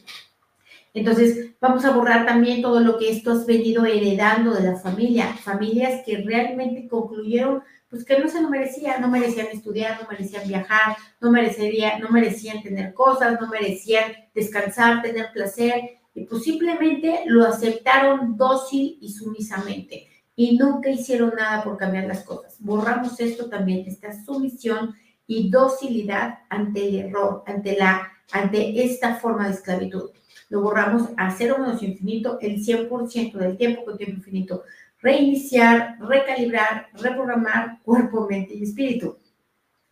Entonces, 0.94 1.50
vamos 1.60 1.84
a 1.84 1.90
borrar 1.90 2.24
también 2.24 2.62
todo 2.62 2.80
lo 2.80 2.98
que 2.98 3.10
esto 3.10 3.32
has 3.32 3.46
venido 3.46 3.84
heredando 3.84 4.54
de 4.54 4.62
la 4.62 4.76
familia, 4.76 5.34
familias 5.34 6.02
que 6.06 6.18
realmente 6.18 6.88
concluyeron 6.88 7.62
pues 7.94 8.04
que 8.04 8.18
no 8.18 8.28
se 8.28 8.42
lo 8.42 8.50
merecían, 8.50 9.00
no 9.00 9.08
merecían 9.08 9.46
estudiar, 9.52 10.00
no 10.02 10.08
merecían 10.08 10.48
viajar, 10.48 10.96
no, 11.20 11.30
merecería, 11.30 11.98
no 12.00 12.08
merecían 12.08 12.60
tener 12.60 12.92
cosas, 12.92 13.40
no 13.40 13.46
merecían 13.48 14.12
descansar, 14.34 15.00
tener 15.00 15.30
placer, 15.32 16.00
y 16.12 16.24
pues 16.24 16.42
simplemente 16.42 17.20
lo 17.26 17.44
aceptaron 17.44 18.36
dócil 18.36 18.98
y 19.00 19.12
sumisamente. 19.12 20.08
Y 20.34 20.56
nunca 20.56 20.90
hicieron 20.90 21.34
nada 21.36 21.62
por 21.62 21.76
cambiar 21.76 22.06
las 22.06 22.24
cosas. 22.24 22.56
Borramos 22.58 23.20
esto 23.20 23.48
también, 23.48 23.84
esta 23.86 24.12
sumisión 24.24 24.96
y 25.28 25.48
docilidad 25.50 26.40
ante 26.50 26.88
el 26.88 26.96
error, 26.96 27.44
ante, 27.46 27.76
la, 27.76 28.10
ante 28.32 28.84
esta 28.84 29.16
forma 29.16 29.46
de 29.46 29.54
esclavitud. 29.54 30.10
Lo 30.48 30.60
borramos 30.60 31.08
a 31.16 31.30
cero 31.30 31.56
menos 31.58 31.82
infinito 31.82 32.38
el 32.40 32.64
100% 32.64 33.32
del 33.32 33.56
tiempo 33.56 33.84
con 33.84 33.96
tiempo 33.96 34.18
infinito 34.18 34.64
reiniciar, 35.04 35.98
recalibrar, 36.00 36.88
reprogramar 36.94 37.82
cuerpo, 37.82 38.26
mente 38.26 38.54
y 38.54 38.62
espíritu. 38.62 39.18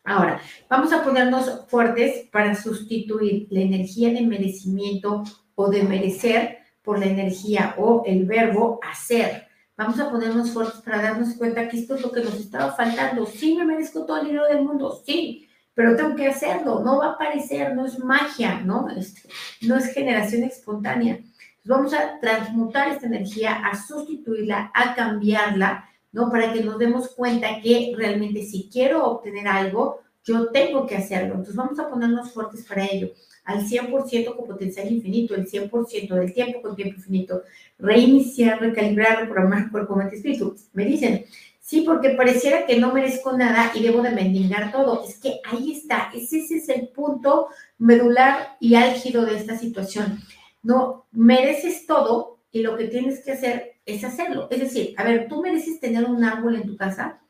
Ahora, 0.05 0.41
vamos 0.71 0.91
a 0.93 1.05
ponernos 1.05 1.67
fuertes 1.69 2.29
para 2.33 2.55
sustituir 2.55 3.47
la 3.51 3.61
energía 3.61 4.11
de 4.11 4.23
merecimiento 4.23 5.23
o 5.55 5.69
de 5.69 5.83
merecer 5.83 6.59
por 6.83 6.99
la 6.99 7.07
energía 7.07 7.75
o 7.77 8.03
el 8.07 8.25
verbo 8.25 8.81
hacer. 8.83 9.47
Vamos 9.77 10.01
a 10.01 10.11
ponernos 10.11 10.51
fuertes 10.51 10.81
para 10.81 11.03
darnos 11.03 11.35
cuenta 11.35 11.69
que 11.69 11.79
esto 11.79 11.95
es 11.95 12.03
lo 12.03 12.11
que 12.11 12.25
nos 12.25 12.35
estaba 12.35 12.73
faltando. 12.73 13.27
Sí, 13.27 13.55
me 13.55 13.67
merezco 13.67 14.07
todo 14.07 14.19
el 14.23 14.29
dinero 14.29 14.47
del 14.47 14.65
mundo, 14.65 15.03
sí, 15.05 15.47
pero 15.75 15.97
tengo 15.97 16.14
que 16.17 16.29
hacerlo. 16.29 16.81
No 16.85 16.99
va 16.99 17.07
a 17.07 17.12
aparecer, 17.12 17.75
no 17.75 17.87
es 17.87 17.99
magia, 17.99 18.61
¿no? 18.61 18.88
Este, 18.91 19.29
no 19.62 19.76
es 19.76 19.93
generación 19.93 20.45
espontánea 20.45 21.19
vamos 21.64 21.95
a 21.95 22.19
transmutar 22.21 22.88
esta 22.88 23.07
energía, 23.07 23.64
a 23.64 23.81
sustituirla, 23.81 24.71
a 24.75 24.95
cambiarla, 24.95 25.88
¿no? 26.12 26.31
Para 26.31 26.52
que 26.52 26.62
nos 26.62 26.79
demos 26.79 27.09
cuenta 27.11 27.61
que 27.61 27.93
realmente 27.97 28.43
si 28.43 28.69
quiero 28.71 29.05
obtener 29.05 29.47
algo, 29.49 30.00
yo 30.25 30.49
tengo 30.50 30.87
que 30.87 30.97
hacerlo. 30.97 31.31
Entonces 31.31 31.57
vamos 31.57 31.79
a 31.79 31.88
ponernos 31.88 32.33
fuertes 32.33 32.64
para 32.64 32.85
ello. 32.85 33.12
Al 33.45 33.67
100% 33.67 34.37
con 34.37 34.47
potencial 34.47 34.91
infinito, 34.91 35.35
el 35.35 35.49
100% 35.49 36.14
del 36.14 36.33
tiempo 36.33 36.62
con 36.62 36.76
tiempo 36.76 36.97
infinito. 36.97 37.43
Reiniciar, 37.79 38.61
recalibrar, 38.61 39.21
reprogramar 39.21 39.71
cuerpo, 39.71 39.97
mente, 39.97 40.17
espíritu. 40.17 40.55
Me 40.73 40.85
dicen, 40.85 41.25
sí, 41.62 41.81
porque 41.81 42.11
pareciera 42.11 42.66
que 42.66 42.78
no 42.78 42.92
merezco 42.92 43.33
nada 43.33 43.73
y 43.75 43.83
debo 43.83 44.02
de 44.02 44.11
mendigar 44.11 44.71
todo. 44.71 45.02
Es 45.09 45.19
que 45.19 45.40
ahí 45.50 45.73
está, 45.73 46.11
ese, 46.14 46.40
ese 46.40 46.57
es 46.59 46.69
el 46.69 46.88
punto 46.88 47.49
medular 47.78 48.59
y 48.61 48.75
álgido 48.75 49.25
de 49.25 49.38
esta 49.38 49.57
situación 49.57 50.23
no, 50.62 51.07
mereces 51.11 51.87
todo 51.87 52.38
y 52.50 52.62
lo 52.62 52.76
que 52.76 52.87
tienes 52.87 53.25
que 53.25 53.33
hacer 53.33 53.81
es 53.85 54.04
hacerlo. 54.04 54.49
Es 54.50 54.61
decir, 54.61 54.95
a 54.97 55.04
ver, 55.04 55.28
¿tú 55.28 55.42
mereces 55.42 55.81
tener 55.81 56.04
un 56.04 56.25
árbol 56.25 56.57
en 56.57 56.66
tu 56.66 56.76
casa? 56.76 57.21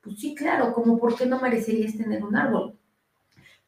Pues 0.00 0.18
sí, 0.20 0.34
claro, 0.34 0.72
como 0.72 0.98
por 0.98 1.16
qué 1.16 1.26
no 1.26 1.40
merecerías 1.40 1.96
tener 1.96 2.22
un 2.22 2.36
árbol. 2.36 2.76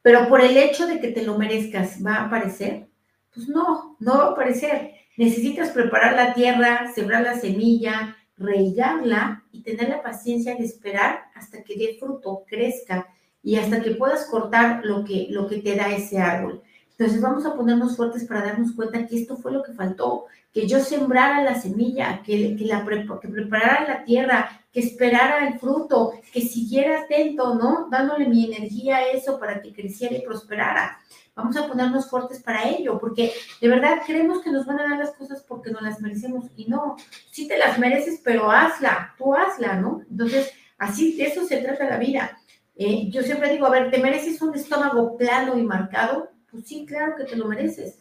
Pero 0.01 0.29
por 0.29 0.41
el 0.41 0.55
hecho 0.57 0.85
de 0.85 0.99
que 0.99 1.07
te 1.07 1.23
lo 1.23 1.37
merezcas, 1.37 2.05
¿va 2.05 2.17
a 2.17 2.25
aparecer? 2.25 2.87
Pues 3.33 3.47
no, 3.49 3.97
no 3.99 4.17
va 4.17 4.25
a 4.25 4.31
aparecer. 4.31 4.91
Necesitas 5.17 5.71
preparar 5.71 6.13
la 6.13 6.33
tierra, 6.33 6.91
sembrar 6.93 7.23
la 7.23 7.39
semilla, 7.39 8.15
regarla 8.37 9.43
y 9.51 9.61
tener 9.61 9.89
la 9.89 10.01
paciencia 10.01 10.55
de 10.55 10.65
esperar 10.65 11.25
hasta 11.35 11.63
que 11.63 11.77
dé 11.77 11.97
fruto, 11.99 12.43
crezca 12.47 13.07
y 13.41 13.57
hasta 13.57 13.81
que 13.81 13.91
puedas 13.91 14.25
cortar 14.25 14.81
lo 14.83 15.03
que, 15.05 15.27
lo 15.29 15.47
que 15.47 15.57
te 15.57 15.75
da 15.75 15.93
ese 15.93 16.19
árbol. 16.19 16.61
Entonces 16.97 17.21
vamos 17.21 17.45
a 17.45 17.55
ponernos 17.55 17.97
fuertes 17.97 18.25
para 18.25 18.43
darnos 18.43 18.71
cuenta 18.71 19.05
que 19.05 19.19
esto 19.19 19.35
fue 19.35 19.51
lo 19.51 19.63
que 19.63 19.73
faltó, 19.73 20.25
que 20.53 20.65
yo 20.65 20.79
sembrara 20.79 21.43
la 21.43 21.59
semilla, 21.59 22.21
que, 22.23 22.55
que, 22.55 22.65
la, 22.65 22.85
que 23.21 23.27
preparara 23.27 23.85
la 23.85 24.03
tierra, 24.05 24.61
que 24.71 24.79
esperara 24.79 25.47
el 25.47 25.59
fruto, 25.59 26.13
que 26.31 26.41
siguiera 26.41 27.01
atento, 27.01 27.55
¿no? 27.55 27.89
Dándole 27.91 28.27
mi 28.27 28.45
energía 28.45 28.97
a 28.97 29.09
eso 29.09 29.37
para 29.37 29.61
que 29.61 29.73
creciera 29.73 30.15
y 30.15 30.21
prosperara. 30.21 30.97
Vamos 31.35 31.57
a 31.57 31.67
ponernos 31.67 32.09
fuertes 32.09 32.41
para 32.41 32.69
ello, 32.69 32.97
porque 32.97 33.33
de 33.59 33.67
verdad 33.67 34.01
creemos 34.05 34.41
que 34.41 34.51
nos 34.51 34.65
van 34.65 34.79
a 34.79 34.89
dar 34.89 34.97
las 34.97 35.11
cosas 35.11 35.43
porque 35.45 35.69
no 35.69 35.81
las 35.81 35.99
merecemos 35.99 36.45
y 36.55 36.65
no, 36.65 36.95
sí 37.29 37.45
te 37.45 37.57
las 37.57 37.77
mereces, 37.77 38.21
pero 38.23 38.49
hazla, 38.49 39.13
tú 39.17 39.35
hazla, 39.35 39.75
¿no? 39.75 40.01
Entonces, 40.09 40.53
así 40.77 41.17
de 41.17 41.25
eso 41.25 41.45
se 41.45 41.57
trata 41.57 41.89
la 41.89 41.97
vida. 41.97 42.37
Eh, 42.77 43.09
yo 43.09 43.21
siempre 43.21 43.51
digo, 43.51 43.65
a 43.65 43.69
ver, 43.69 43.91
¿te 43.91 43.97
mereces 43.97 44.41
un 44.41 44.55
estómago 44.55 45.17
plano 45.17 45.57
y 45.57 45.63
marcado? 45.63 46.31
Pues 46.49 46.67
sí, 46.67 46.85
claro 46.85 47.15
que 47.17 47.25
te 47.25 47.35
lo 47.35 47.47
mereces. 47.47 47.99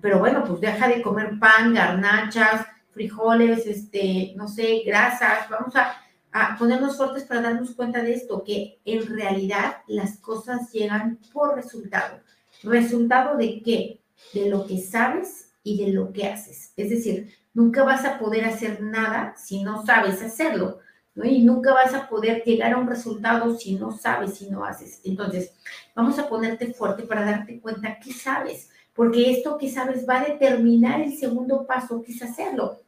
Pero 0.00 0.18
bueno, 0.18 0.42
pues 0.44 0.60
deja 0.60 0.88
de 0.88 1.02
comer 1.02 1.38
pan, 1.38 1.72
garnachas, 1.72 2.66
frijoles, 2.90 3.64
este, 3.66 4.32
no 4.36 4.48
sé, 4.48 4.82
grasas. 4.84 5.48
Vamos 5.48 5.74
a, 5.76 5.96
a 6.32 6.56
ponernos 6.58 6.96
fuertes 6.96 7.22
para 7.24 7.42
darnos 7.42 7.76
cuenta 7.76 8.02
de 8.02 8.14
esto, 8.14 8.42
que 8.42 8.80
en 8.84 9.06
realidad 9.06 9.78
las 9.86 10.18
cosas 10.18 10.72
llegan 10.72 11.20
por 11.32 11.54
resultado. 11.54 12.20
¿Resultado 12.62 13.36
de 13.36 13.62
qué? 13.62 14.00
De 14.32 14.48
lo 14.48 14.66
que 14.66 14.78
sabes 14.78 15.52
y 15.62 15.84
de 15.84 15.92
lo 15.92 16.12
que 16.12 16.26
haces. 16.26 16.72
Es 16.76 16.90
decir, 16.90 17.34
nunca 17.54 17.84
vas 17.84 18.04
a 18.04 18.18
poder 18.18 18.44
hacer 18.44 18.80
nada 18.80 19.34
si 19.36 19.62
no 19.62 19.84
sabes 19.84 20.22
hacerlo. 20.22 20.78
¿no? 21.16 21.24
Y 21.24 21.40
nunca 21.40 21.72
vas 21.72 21.94
a 21.94 22.08
poder 22.08 22.44
llegar 22.44 22.72
a 22.72 22.78
un 22.78 22.86
resultado 22.86 23.56
si 23.58 23.74
no 23.74 23.90
sabes, 23.90 24.34
si 24.34 24.48
no 24.48 24.64
haces. 24.64 25.00
Entonces, 25.04 25.52
vamos 25.94 26.18
a 26.18 26.28
ponerte 26.28 26.72
fuerte 26.72 27.02
para 27.02 27.24
darte 27.24 27.60
cuenta 27.60 27.98
qué 27.98 28.12
sabes, 28.12 28.70
porque 28.94 29.30
esto 29.30 29.58
que 29.58 29.70
sabes 29.70 30.06
va 30.08 30.20
a 30.20 30.24
determinar 30.24 31.00
el 31.00 31.16
segundo 31.16 31.66
paso, 31.66 32.02
que 32.02 32.12
es 32.12 32.22
hacerlo. 32.22 32.78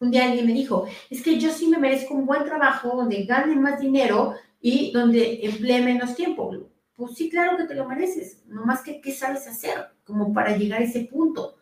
Un 0.00 0.10
día 0.10 0.26
alguien 0.26 0.46
me 0.46 0.52
dijo, 0.52 0.86
es 1.10 1.22
que 1.22 1.40
yo 1.40 1.50
sí 1.50 1.68
me 1.68 1.78
merezco 1.78 2.14
un 2.14 2.26
buen 2.26 2.44
trabajo 2.44 2.96
donde 2.96 3.24
gane 3.24 3.56
más 3.56 3.80
dinero 3.80 4.34
y 4.60 4.92
donde 4.92 5.40
emplee 5.42 5.82
menos 5.82 6.14
tiempo. 6.14 6.52
Pues 6.98 7.14
sí, 7.14 7.30
claro 7.30 7.56
que 7.56 7.62
te 7.62 7.76
lo 7.76 7.88
mereces, 7.88 8.42
nomás 8.48 8.82
que 8.82 9.00
qué 9.00 9.12
sabes 9.12 9.46
hacer 9.46 9.92
como 10.02 10.32
para 10.32 10.56
llegar 10.56 10.80
a 10.80 10.84
ese 10.84 11.04
punto. 11.04 11.54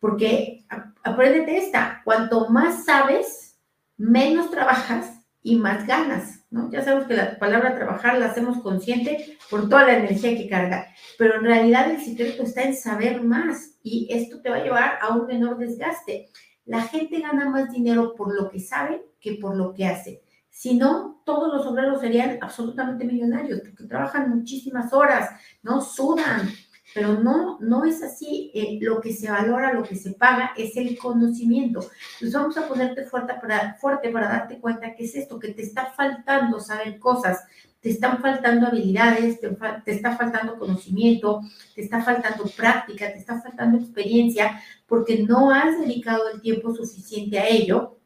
Porque 0.00 0.66
apréndete 1.04 1.58
esta, 1.58 2.00
cuanto 2.04 2.50
más 2.50 2.86
sabes, 2.86 3.56
menos 3.96 4.50
trabajas 4.50 5.20
y 5.44 5.54
más 5.54 5.86
ganas, 5.86 6.44
¿no? 6.50 6.72
Ya 6.72 6.82
sabemos 6.82 7.06
que 7.06 7.14
la 7.14 7.38
palabra 7.38 7.76
trabajar 7.76 8.18
la 8.18 8.26
hacemos 8.26 8.60
consciente 8.64 9.38
por 9.48 9.68
toda 9.68 9.84
la 9.84 9.96
energía 9.96 10.36
que 10.36 10.48
carga, 10.48 10.88
pero 11.16 11.36
en 11.36 11.44
realidad 11.44 11.88
el 11.88 12.00
secreto 12.00 12.42
está 12.42 12.62
en 12.62 12.74
saber 12.74 13.22
más 13.22 13.78
y 13.84 14.08
esto 14.10 14.42
te 14.42 14.50
va 14.50 14.56
a 14.56 14.64
llevar 14.64 14.98
a 15.00 15.14
un 15.14 15.28
menor 15.28 15.56
desgaste. 15.56 16.30
La 16.64 16.82
gente 16.82 17.20
gana 17.20 17.48
más 17.48 17.70
dinero 17.70 18.16
por 18.16 18.34
lo 18.34 18.50
que 18.50 18.58
sabe 18.58 19.04
que 19.20 19.34
por 19.34 19.54
lo 19.56 19.72
que 19.72 19.86
hace. 19.86 20.24
Si 20.50 20.74
no, 20.74 21.22
todos 21.24 21.52
los 21.54 21.66
obreros 21.66 22.00
serían 22.00 22.38
absolutamente 22.40 23.04
millonarios, 23.04 23.60
porque 23.60 23.84
trabajan 23.84 24.30
muchísimas 24.30 24.92
horas, 24.92 25.30
¿no? 25.62 25.80
Sudan, 25.80 26.50
pero 26.92 27.14
no, 27.14 27.58
no 27.60 27.84
es 27.84 28.02
así. 28.02 28.50
Eh, 28.54 28.78
lo 28.80 29.00
que 29.00 29.12
se 29.12 29.30
valora, 29.30 29.72
lo 29.72 29.82
que 29.82 29.96
se 29.96 30.12
paga 30.12 30.52
es 30.56 30.76
el 30.76 30.98
conocimiento. 30.98 31.80
Entonces 32.14 32.32
vamos 32.34 32.56
a 32.56 32.68
ponerte 32.68 33.04
fuerte 33.04 33.34
para, 33.40 33.74
fuerte 33.74 34.10
para 34.10 34.28
darte 34.28 34.58
cuenta 34.58 34.94
que 34.94 35.04
es 35.04 35.14
esto, 35.14 35.38
que 35.38 35.54
te 35.54 35.62
está 35.62 35.92
faltando 35.92 36.58
saber 36.58 36.98
cosas, 36.98 37.44
te 37.80 37.90
están 37.90 38.20
faltando 38.20 38.66
habilidades, 38.66 39.40
te, 39.40 39.56
te 39.84 39.92
está 39.92 40.16
faltando 40.16 40.58
conocimiento, 40.58 41.40
te 41.74 41.82
está 41.82 42.02
faltando 42.02 42.44
práctica, 42.56 43.10
te 43.12 43.18
está 43.18 43.40
faltando 43.40 43.78
experiencia, 43.78 44.60
porque 44.86 45.22
no 45.22 45.50
has 45.50 45.78
dedicado 45.78 46.28
el 46.28 46.40
tiempo 46.40 46.74
suficiente 46.74 47.38
a 47.38 47.48
ello 47.48 47.99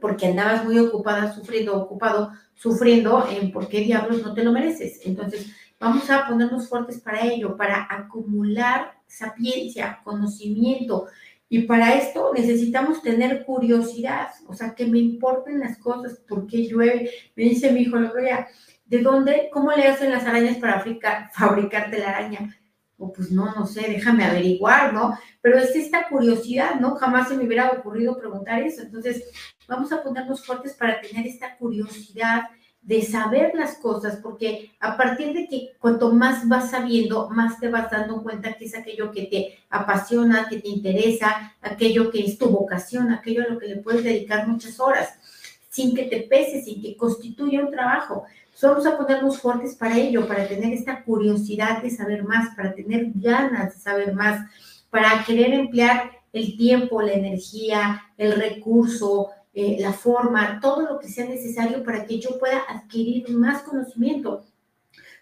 porque 0.00 0.26
andabas 0.26 0.64
muy 0.64 0.78
ocupada, 0.78 1.34
sufriendo, 1.34 1.76
ocupado, 1.76 2.32
sufriendo 2.54 3.26
en 3.30 3.52
por 3.52 3.68
qué 3.68 3.80
diablos 3.80 4.22
no 4.22 4.34
te 4.34 4.44
lo 4.44 4.52
mereces. 4.52 5.00
Entonces, 5.04 5.46
vamos 5.78 6.08
a 6.10 6.26
ponernos 6.26 6.68
fuertes 6.68 7.00
para 7.00 7.24
ello, 7.24 7.56
para 7.56 7.86
acumular 7.90 8.92
sapiencia, 9.06 10.00
conocimiento. 10.04 11.06
Y 11.48 11.62
para 11.62 11.94
esto 11.94 12.32
necesitamos 12.34 13.02
tener 13.02 13.44
curiosidad, 13.44 14.28
o 14.48 14.54
sea, 14.54 14.74
que 14.74 14.86
me 14.86 14.98
importen 14.98 15.60
las 15.60 15.78
cosas, 15.78 16.18
por 16.28 16.46
qué 16.46 16.66
llueve. 16.66 17.10
Me 17.36 17.44
dice 17.44 17.72
mi 17.72 17.82
hijo, 17.82 17.98
¿de 17.98 19.02
dónde, 19.02 19.48
cómo 19.52 19.70
le 19.72 19.86
hacen 19.86 20.10
las 20.10 20.24
arañas 20.24 20.56
para 20.58 20.78
fabricar, 20.78 21.30
fabricar 21.32 21.90
telaraña? 21.90 22.56
o 22.98 23.12
pues 23.12 23.30
no, 23.30 23.54
no 23.54 23.66
sé, 23.66 23.82
déjame 23.88 24.24
averiguar, 24.24 24.92
¿no? 24.92 25.18
Pero 25.42 25.58
es 25.58 25.74
esta 25.76 26.08
curiosidad, 26.08 26.80
¿no? 26.80 26.96
Jamás 26.96 27.28
se 27.28 27.36
me 27.36 27.44
hubiera 27.44 27.70
ocurrido 27.70 28.16
preguntar 28.18 28.62
eso. 28.62 28.82
Entonces, 28.82 29.24
vamos 29.68 29.92
a 29.92 30.02
ponernos 30.02 30.44
fuertes 30.44 30.74
para 30.74 31.00
tener 31.00 31.26
esta 31.26 31.56
curiosidad 31.56 32.44
de 32.86 33.02
saber 33.02 33.52
las 33.56 33.78
cosas, 33.78 34.20
porque 34.22 34.70
a 34.78 34.96
partir 34.96 35.32
de 35.32 35.48
que 35.48 35.72
cuanto 35.80 36.12
más 36.12 36.46
vas 36.46 36.70
sabiendo, 36.70 37.28
más 37.30 37.58
te 37.58 37.68
vas 37.68 37.90
dando 37.90 38.22
cuenta 38.22 38.52
que 38.52 38.66
es 38.66 38.76
aquello 38.76 39.10
que 39.10 39.24
te 39.24 39.58
apasiona, 39.70 40.48
que 40.48 40.60
te 40.60 40.68
interesa, 40.68 41.56
aquello 41.60 42.12
que 42.12 42.24
es 42.24 42.38
tu 42.38 42.48
vocación, 42.48 43.10
aquello 43.10 43.42
a 43.42 43.52
lo 43.52 43.58
que 43.58 43.66
le 43.66 43.76
puedes 43.78 44.04
dedicar 44.04 44.46
muchas 44.46 44.78
horas, 44.78 45.18
sin 45.68 45.96
que 45.96 46.04
te 46.04 46.20
pese, 46.22 46.62
sin 46.62 46.80
que 46.80 46.96
constituya 46.96 47.60
un 47.60 47.72
trabajo. 47.72 48.24
Vamos 48.62 48.86
a 48.86 48.96
ponernos 48.96 49.40
fuertes 49.40 49.74
para 49.74 49.98
ello, 49.98 50.26
para 50.28 50.46
tener 50.46 50.72
esta 50.72 51.02
curiosidad 51.02 51.82
de 51.82 51.90
saber 51.90 52.22
más, 52.22 52.54
para 52.54 52.72
tener 52.72 53.10
ganas 53.16 53.74
de 53.74 53.80
saber 53.80 54.14
más, 54.14 54.48
para 54.90 55.24
querer 55.26 55.52
emplear 55.54 56.12
el 56.32 56.56
tiempo, 56.56 57.02
la 57.02 57.12
energía, 57.12 58.04
el 58.16 58.32
recurso, 58.32 59.30
eh, 59.58 59.78
la 59.80 59.94
forma, 59.94 60.60
todo 60.60 60.82
lo 60.82 60.98
que 60.98 61.08
sea 61.08 61.24
necesario 61.24 61.82
para 61.82 62.04
que 62.04 62.20
yo 62.20 62.38
pueda 62.38 62.60
adquirir 62.68 63.30
más 63.30 63.62
conocimiento. 63.62 64.44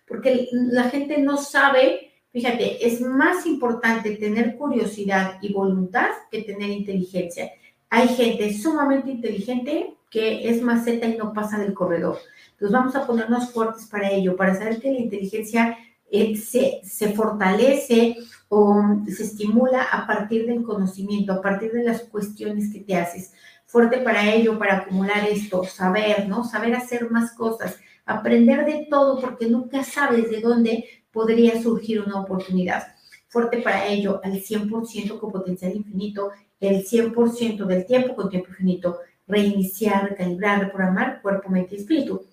Porque 0.09 0.49
la 0.51 0.91
gente 0.91 1.19
no 1.19 1.37
sabe, 1.37 2.11
fíjate, 2.33 2.85
es 2.85 3.01
más 3.01 3.47
importante 3.47 4.17
tener 4.17 4.57
curiosidad 4.57 5.39
y 5.41 5.53
voluntad 5.53 6.09
que 6.33 6.43
tener 6.43 6.69
inteligencia. 6.71 7.53
Hay 7.89 8.09
gente 8.09 8.53
sumamente 8.53 9.13
inteligente 9.13 9.95
que 10.11 10.49
es 10.49 10.61
maceta 10.61 11.07
y 11.07 11.17
no 11.17 11.33
pasa 11.33 11.57
del 11.57 11.73
corredor. 11.73 12.19
Entonces 12.55 12.73
vamos 12.73 12.97
a 12.97 13.07
ponernos 13.07 13.53
fuertes 13.53 13.87
para 13.87 14.11
ello, 14.11 14.35
para 14.35 14.57
saber 14.57 14.81
que 14.81 14.91
la 14.91 14.99
inteligencia 14.99 15.79
eh, 16.11 16.37
se, 16.37 16.81
se, 16.83 17.13
fortalece 17.13 18.17
o 18.49 18.83
se 19.07 19.23
estimula 19.23 19.85
a 19.85 20.09
partir 20.09 20.45
del 20.47 20.65
conocimiento, 20.65 21.35
a 21.35 21.41
partir 21.41 21.71
de 21.71 21.85
las 21.85 22.03
cuestiones 22.03 22.73
que 22.73 22.81
te 22.81 22.97
haces. 22.97 23.33
Fuerte 23.75 23.99
para 23.99 24.33
ello, 24.33 24.57
para 24.57 24.77
acumular 24.77 25.29
esto, 25.29 25.65
saber, 25.65 26.29
¿no? 26.29 26.45
Saber 26.45 26.77
hacer 26.77 27.11
más 27.11 27.33
cosas, 27.33 27.77
aprender 28.07 28.65
de 28.65 28.87
todo, 28.89 29.21
porque 29.21 29.47
nunca 29.47 29.83
sabes 29.83 30.31
de 30.31 30.41
dónde 30.41 30.85
podría 31.11 31.61
surgir 31.61 32.01
una 32.01 32.21
oportunidad. 32.21 32.95
Fuerte 33.27 33.63
para 33.63 33.89
ello, 33.89 34.21
al 34.23 34.35
100% 34.35 35.19
con 35.19 35.33
potencial 35.33 35.75
infinito, 35.75 36.31
el 36.61 36.87
100% 36.87 37.67
del 37.67 37.85
tiempo 37.85 38.15
con 38.15 38.31
tiempo 38.31 38.51
infinito, 38.51 39.01
reiniciar, 39.27 40.11
recalibrar, 40.11 40.61
reprogramar 40.61 41.21
cuerpo, 41.21 41.49
mente 41.51 41.75
y 41.75 41.79
espíritu 41.79 42.25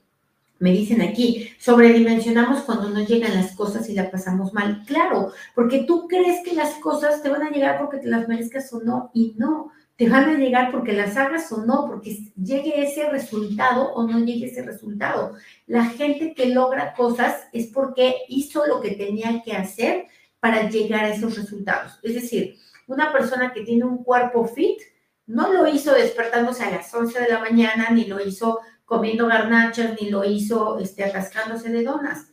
me 0.62 0.71
dicen 0.71 1.01
aquí, 1.01 1.50
sobredimensionamos 1.57 2.62
cuando 2.62 2.88
nos 2.88 3.10
llegan 3.10 3.33
las 3.33 3.55
cosas 3.55 3.89
y 3.89 3.95
la 3.95 4.12
pasamos 4.12 4.53
mal. 4.53 4.83
Claro, 4.86 5.31
porque 5.55 5.86
tú 5.88 6.07
crees 6.07 6.45
que 6.45 6.53
las 6.53 6.75
cosas 6.75 7.24
te 7.24 7.29
van 7.29 7.41
a 7.41 7.50
llegar 7.50 7.79
porque 7.79 7.98
te 7.98 8.07
las 8.07 8.27
merezcas 8.27 8.71
o 8.71 8.79
no, 8.79 9.10
y 9.12 9.33
no, 9.39 9.71
te 10.01 10.10
van 10.10 10.31
a 10.31 10.38
llegar 10.39 10.72
porque 10.72 10.93
las 10.93 11.15
hagas 11.15 11.51
o 11.51 11.63
no, 11.63 11.86
porque 11.86 12.17
llegue 12.36 12.81
ese 12.81 13.08
resultado 13.12 13.93
o 13.93 14.08
no 14.08 14.17
llegue 14.17 14.48
ese 14.48 14.63
resultado. 14.63 15.36
La 15.67 15.86
gente 15.86 16.34
que 16.34 16.48
logra 16.48 16.96
cosas 16.96 17.43
es 17.53 17.67
porque 17.67 18.15
hizo 18.27 18.65
lo 18.65 18.81
que 18.81 18.96
tenía 18.96 19.43
que 19.43 19.53
hacer 19.53 20.08
para 20.39 20.67
llegar 20.67 21.05
a 21.05 21.13
esos 21.13 21.38
resultados. 21.38 22.00
Es 22.01 22.15
decir, 22.15 22.58
una 22.88 23.12
persona 23.12 23.53
que 23.53 23.62
tiene 23.62 23.86
un 23.86 24.03
cuerpo 24.03 24.48
fit, 24.48 24.79
no 25.27 25.53
lo 25.53 25.67
hizo 25.67 25.93
despertándose 25.93 26.63
a 26.63 26.72
las 26.72 26.91
11 26.91 27.20
de 27.20 27.29
la 27.29 27.38
mañana, 27.38 27.91
ni 27.91 28.05
lo 28.05 28.20
hizo 28.20 28.60
comiendo 28.86 29.27
garnachas, 29.27 30.01
ni 30.01 30.10
lo 30.10 30.24
hizo 30.25 30.79
este, 30.79 31.03
de 31.03 31.84
donas, 31.84 32.30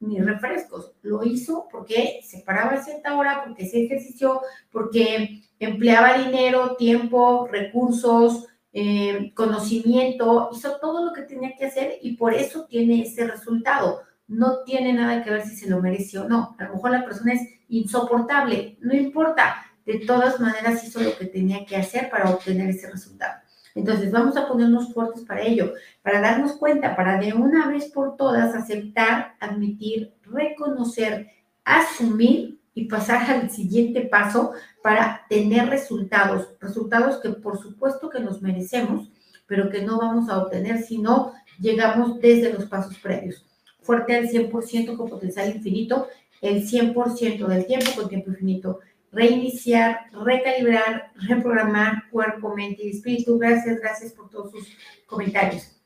ni 0.00 0.20
refrescos. 0.20 0.92
Lo 1.02 1.22
hizo 1.24 1.68
porque 1.70 2.20
se 2.22 2.40
paraba 2.40 2.72
a 2.72 2.82
cierta 2.82 3.16
hora, 3.16 3.44
porque 3.44 3.66
se 3.66 3.84
ejercicio, 3.84 4.40
porque 4.70 5.42
empleaba 5.58 6.18
dinero, 6.18 6.76
tiempo, 6.76 7.46
recursos, 7.50 8.46
eh, 8.72 9.32
conocimiento, 9.34 10.50
hizo 10.52 10.78
todo 10.80 11.04
lo 11.04 11.12
que 11.12 11.22
tenía 11.22 11.54
que 11.56 11.66
hacer 11.66 11.98
y 12.02 12.16
por 12.16 12.34
eso 12.34 12.66
tiene 12.66 13.02
ese 13.02 13.26
resultado. 13.26 14.00
No 14.26 14.62
tiene 14.64 14.92
nada 14.92 15.22
que 15.22 15.30
ver 15.30 15.42
si 15.42 15.56
se 15.56 15.68
lo 15.68 15.80
merece 15.80 16.18
o 16.18 16.28
no. 16.28 16.56
A 16.58 16.64
lo 16.64 16.74
mejor 16.74 16.92
la 16.92 17.04
persona 17.04 17.34
es 17.34 17.42
insoportable, 17.68 18.78
no 18.80 18.94
importa. 18.94 19.66
De 19.84 19.98
todas 20.00 20.38
maneras 20.38 20.84
hizo 20.84 21.00
lo 21.00 21.16
que 21.16 21.26
tenía 21.26 21.64
que 21.64 21.76
hacer 21.76 22.10
para 22.10 22.30
obtener 22.30 22.70
ese 22.70 22.90
resultado. 22.90 23.40
Entonces 23.74 24.10
vamos 24.10 24.36
a 24.36 24.48
ponernos 24.48 24.92
fuertes 24.92 25.22
para 25.22 25.42
ello, 25.42 25.74
para 26.02 26.20
darnos 26.20 26.52
cuenta, 26.52 26.96
para 26.96 27.18
de 27.18 27.32
una 27.32 27.68
vez 27.68 27.86
por 27.86 28.16
todas 28.16 28.54
aceptar, 28.54 29.34
admitir, 29.40 30.14
reconocer, 30.22 31.28
asumir 31.64 32.60
y 32.74 32.86
pasar 32.86 33.30
al 33.30 33.50
siguiente 33.50 34.02
paso 34.02 34.52
para 34.82 35.22
tener 35.28 35.68
resultados, 35.68 36.48
resultados 36.60 37.18
que 37.20 37.30
por 37.30 37.60
supuesto 37.60 38.10
que 38.10 38.20
nos 38.20 38.42
merecemos, 38.42 39.10
pero 39.46 39.70
que 39.70 39.82
no 39.82 39.98
vamos 39.98 40.28
a 40.28 40.38
obtener 40.38 40.82
si 40.82 40.98
no 40.98 41.32
llegamos 41.60 42.20
desde 42.20 42.52
los 42.52 42.66
pasos 42.66 42.98
previos. 42.98 43.44
Fuerte 43.82 44.16
al 44.16 44.28
100% 44.28 44.96
con 44.96 45.08
potencial 45.08 45.54
infinito, 45.54 46.08
el 46.40 46.66
100% 46.66 47.46
del 47.46 47.66
tiempo 47.66 47.90
con 47.96 48.08
tiempo 48.08 48.30
infinito 48.30 48.80
reiniciar, 49.12 50.06
recalibrar, 50.12 51.12
reprogramar 51.14 52.08
cuerpo, 52.10 52.54
mente 52.54 52.84
y 52.84 52.90
espíritu. 52.90 53.38
Gracias, 53.38 53.80
gracias 53.80 54.12
por 54.12 54.30
todos 54.30 54.52
sus 54.52 54.76
comentarios. 55.06 55.76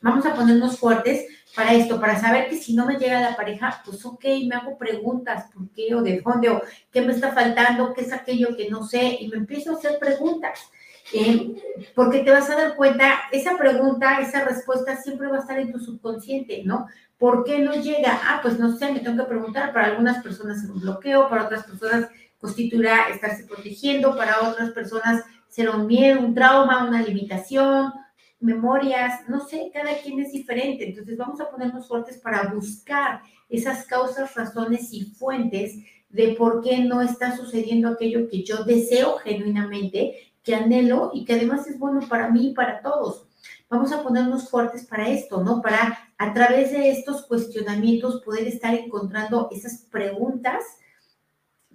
Vamos 0.00 0.26
a 0.26 0.34
ponernos 0.34 0.78
fuertes 0.78 1.26
para 1.54 1.74
esto, 1.74 2.00
para 2.00 2.18
saber 2.18 2.48
que 2.48 2.56
si 2.56 2.74
no 2.74 2.86
me 2.86 2.96
llega 2.96 3.20
la 3.20 3.36
pareja, 3.36 3.82
pues 3.84 4.04
ok, 4.04 4.24
me 4.48 4.56
hago 4.56 4.78
preguntas, 4.78 5.50
¿por 5.52 5.68
qué 5.70 5.94
o 5.94 6.02
de 6.02 6.22
dónde 6.24 6.48
o 6.48 6.62
qué 6.90 7.02
me 7.02 7.12
está 7.12 7.32
faltando, 7.32 7.92
qué 7.92 8.00
es 8.00 8.12
aquello 8.12 8.56
que 8.56 8.70
no 8.70 8.86
sé? 8.86 9.18
Y 9.20 9.28
me 9.28 9.36
empiezo 9.36 9.72
a 9.72 9.74
hacer 9.74 9.98
preguntas. 9.98 10.70
Eh, 11.12 11.54
porque 11.94 12.20
te 12.20 12.30
vas 12.30 12.48
a 12.48 12.56
dar 12.56 12.76
cuenta, 12.76 13.22
esa 13.32 13.58
pregunta, 13.58 14.20
esa 14.20 14.44
respuesta 14.44 14.96
siempre 14.96 15.28
va 15.28 15.36
a 15.36 15.40
estar 15.40 15.58
en 15.58 15.72
tu 15.72 15.78
subconsciente, 15.78 16.62
¿no? 16.64 16.86
¿Por 17.18 17.44
qué 17.44 17.58
no 17.58 17.74
llega? 17.74 18.18
Ah, 18.24 18.40
pues 18.42 18.58
no 18.58 18.76
sé, 18.76 18.90
me 18.90 19.00
tengo 19.00 19.22
que 19.22 19.28
preguntar. 19.28 19.72
Para 19.72 19.88
algunas 19.88 20.22
personas 20.22 20.62
es 20.62 20.70
un 20.70 20.80
bloqueo, 20.80 21.28
para 21.28 21.44
otras 21.44 21.64
personas 21.64 22.08
constituirá 22.42 23.08
estarse 23.08 23.44
protegiendo, 23.44 24.16
para 24.16 24.50
otras 24.50 24.70
personas 24.70 25.22
será 25.48 25.76
un 25.76 25.86
miedo, 25.86 26.18
un 26.18 26.34
trauma, 26.34 26.84
una 26.84 27.00
limitación, 27.00 27.92
memorias, 28.40 29.28
no 29.28 29.46
sé, 29.46 29.70
cada 29.72 29.94
quien 30.02 30.18
es 30.18 30.32
diferente. 30.32 30.88
Entonces 30.88 31.16
vamos 31.16 31.40
a 31.40 31.48
ponernos 31.48 31.86
fuertes 31.86 32.18
para 32.18 32.52
buscar 32.52 33.22
esas 33.48 33.86
causas, 33.86 34.34
razones 34.34 34.92
y 34.92 35.04
fuentes 35.04 35.76
de 36.08 36.34
por 36.34 36.62
qué 36.62 36.80
no 36.80 37.00
está 37.00 37.36
sucediendo 37.36 37.88
aquello 37.88 38.28
que 38.28 38.42
yo 38.42 38.64
deseo 38.64 39.18
genuinamente, 39.18 40.32
que 40.42 40.56
anhelo 40.56 41.12
y 41.14 41.24
que 41.24 41.34
además 41.34 41.68
es 41.68 41.78
bueno 41.78 42.00
para 42.08 42.28
mí 42.28 42.48
y 42.48 42.54
para 42.54 42.82
todos. 42.82 43.28
Vamos 43.70 43.92
a 43.92 44.02
ponernos 44.02 44.50
fuertes 44.50 44.84
para 44.84 45.08
esto, 45.08 45.44
¿no? 45.44 45.62
Para 45.62 46.10
a 46.18 46.34
través 46.34 46.72
de 46.72 46.90
estos 46.90 47.22
cuestionamientos 47.26 48.20
poder 48.22 48.48
estar 48.48 48.74
encontrando 48.74 49.48
esas 49.52 49.86
preguntas 49.90 50.64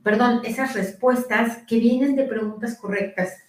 perdón, 0.08 0.40
esas 0.46 0.74
respuestas 0.74 1.64
que 1.68 1.80
vienen 1.80 2.16
de 2.16 2.24
preguntas 2.24 2.78
correctas. 2.78 3.44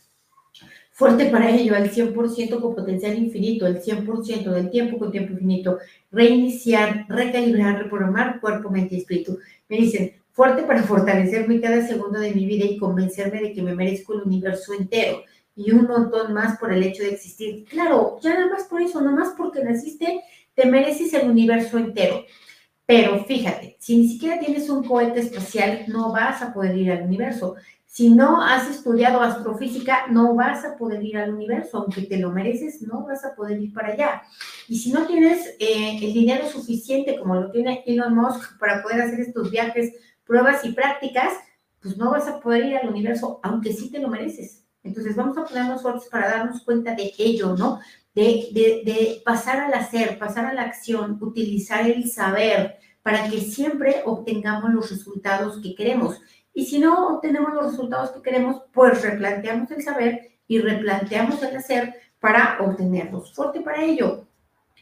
Fuerte 0.91 1.27
para 1.27 1.51
ello, 1.51 1.77
al 1.77 1.89
100% 1.89 2.61
con 2.61 2.75
potencial 2.75 3.17
infinito, 3.17 3.65
el 3.65 3.81
100% 3.81 4.51
del 4.51 4.69
tiempo 4.69 4.99
con 4.99 5.13
tiempo 5.13 5.35
infinito. 5.35 5.79
Reiniciar, 6.11 7.07
recalibrar, 7.09 7.85
reprogramar 7.85 8.41
cuerpo, 8.41 8.71
mente 8.71 8.97
y 8.97 8.99
espíritu. 8.99 9.39
Me 9.69 9.77
dicen, 9.77 10.15
fuerte 10.33 10.65
para 10.65 10.83
fortalecerme 10.83 11.61
cada 11.61 11.87
segundo 11.87 12.19
de 12.19 12.35
mi 12.35 12.45
vida 12.45 12.65
y 12.65 12.77
convencerme 12.77 13.41
de 13.41 13.53
que 13.53 13.63
me 13.63 13.77
merezco 13.77 14.15
el 14.15 14.23
universo 14.23 14.75
entero 14.75 15.23
y 15.55 15.71
un 15.71 15.87
montón 15.87 16.35
más 16.35 16.59
por 16.59 16.73
el 16.73 16.83
hecho 16.83 17.05
de 17.05 17.11
existir. 17.11 17.67
Claro, 17.67 18.19
ya 18.21 18.35
nada 18.35 18.51
más 18.51 18.65
por 18.65 18.83
eso, 18.83 19.01
no 19.01 19.13
más 19.13 19.33
porque 19.39 19.63
naciste, 19.63 20.23
te 20.57 20.67
mereces 20.67 21.15
el 21.15 21.31
universo 21.31 21.79
entero. 21.79 22.25
Pero 22.89 23.23
fíjate, 23.27 23.77
si 23.79 23.99
ni 23.99 24.09
siquiera 24.09 24.41
tienes 24.41 24.71
un 24.71 24.83
cohete 24.83 25.21
espacial, 25.21 25.85
no 25.89 26.11
vas 26.11 26.41
a 26.41 26.55
poder 26.55 26.75
ir 26.75 26.91
al 26.91 27.03
universo. 27.03 27.57
Si 27.85 28.09
no 28.09 28.43
has 28.43 28.67
estudiado 28.71 29.21
astrofísica, 29.21 30.07
no 30.07 30.35
vas 30.35 30.65
a 30.65 30.75
poder 30.79 31.03
ir 31.03 31.19
al 31.19 31.35
universo, 31.35 31.81
aunque 31.83 32.07
te 32.07 32.17
lo 32.17 32.31
mereces, 32.31 32.81
no 32.81 33.05
vas 33.05 33.27
a 33.27 33.35
poder 33.35 33.61
ir 33.61 33.75
para 33.75 33.89
allá. 33.93 34.23
Y 34.69 34.79
si 34.79 34.91
no 34.91 35.07
tienes 35.07 35.55
eh, 35.59 35.99
el 36.01 36.15
dinero 36.15 36.49
suficiente 36.49 37.19
como 37.19 37.35
lo 37.35 37.51
tiene 37.51 37.85
Elon 37.85 38.15
Musk 38.15 38.59
para 38.59 38.83
poder 38.83 39.03
hacer 39.03 39.21
estos 39.21 39.51
viajes, 39.51 39.93
pruebas 40.25 40.65
y 40.65 40.73
prácticas, 40.73 41.35
pues 41.83 41.99
no 41.99 42.11
vas 42.11 42.27
a 42.27 42.41
poder 42.41 42.65
ir 42.65 42.79
al 42.79 42.89
universo, 42.89 43.39
aunque 43.43 43.75
sí 43.75 43.91
te 43.91 43.99
lo 43.99 44.09
mereces. 44.09 44.65
Entonces 44.83 45.15
vamos 45.15 45.37
a 45.37 45.45
ponernos 45.45 45.83
fuertes 45.83 46.09
para 46.09 46.31
darnos 46.31 46.63
cuenta 46.63 46.95
de 46.95 47.13
ello, 47.19 47.55
¿no? 47.55 47.81
De, 48.19 49.23
pasar 49.25 49.61
al 49.61 49.75
hacer, 49.75 50.19
pasar 50.19 50.47
a 50.47 50.53
la 50.53 50.63
acción, 50.63 51.19
utilizar 51.21 51.89
el 51.89 52.11
saber 52.11 52.77
para 53.03 53.29
que 53.29 53.41
siempre 53.41 54.03
obtengamos 54.05 54.73
los 54.73 54.91
resultados 54.91 55.61
que 55.63 55.75
queremos. 55.75 56.21
Y 56.53 56.67
si 56.67 56.79
no 56.79 57.09
obtenemos 57.09 57.55
los 57.55 57.73
resultados 57.73 58.11
que 58.11 58.23
queremos, 58.23 58.63
pues 58.73 59.03
replanteamos 59.03 59.71
el 59.71 59.83
saber 59.83 60.33
y 60.49 60.59
replanteamos 60.59 61.43
el 61.43 61.57
hacer 61.57 61.95
para 62.19 62.59
obtenerlos. 62.61 63.33
Fuerte 63.33 63.61
para 63.61 63.83
ello. 63.83 64.25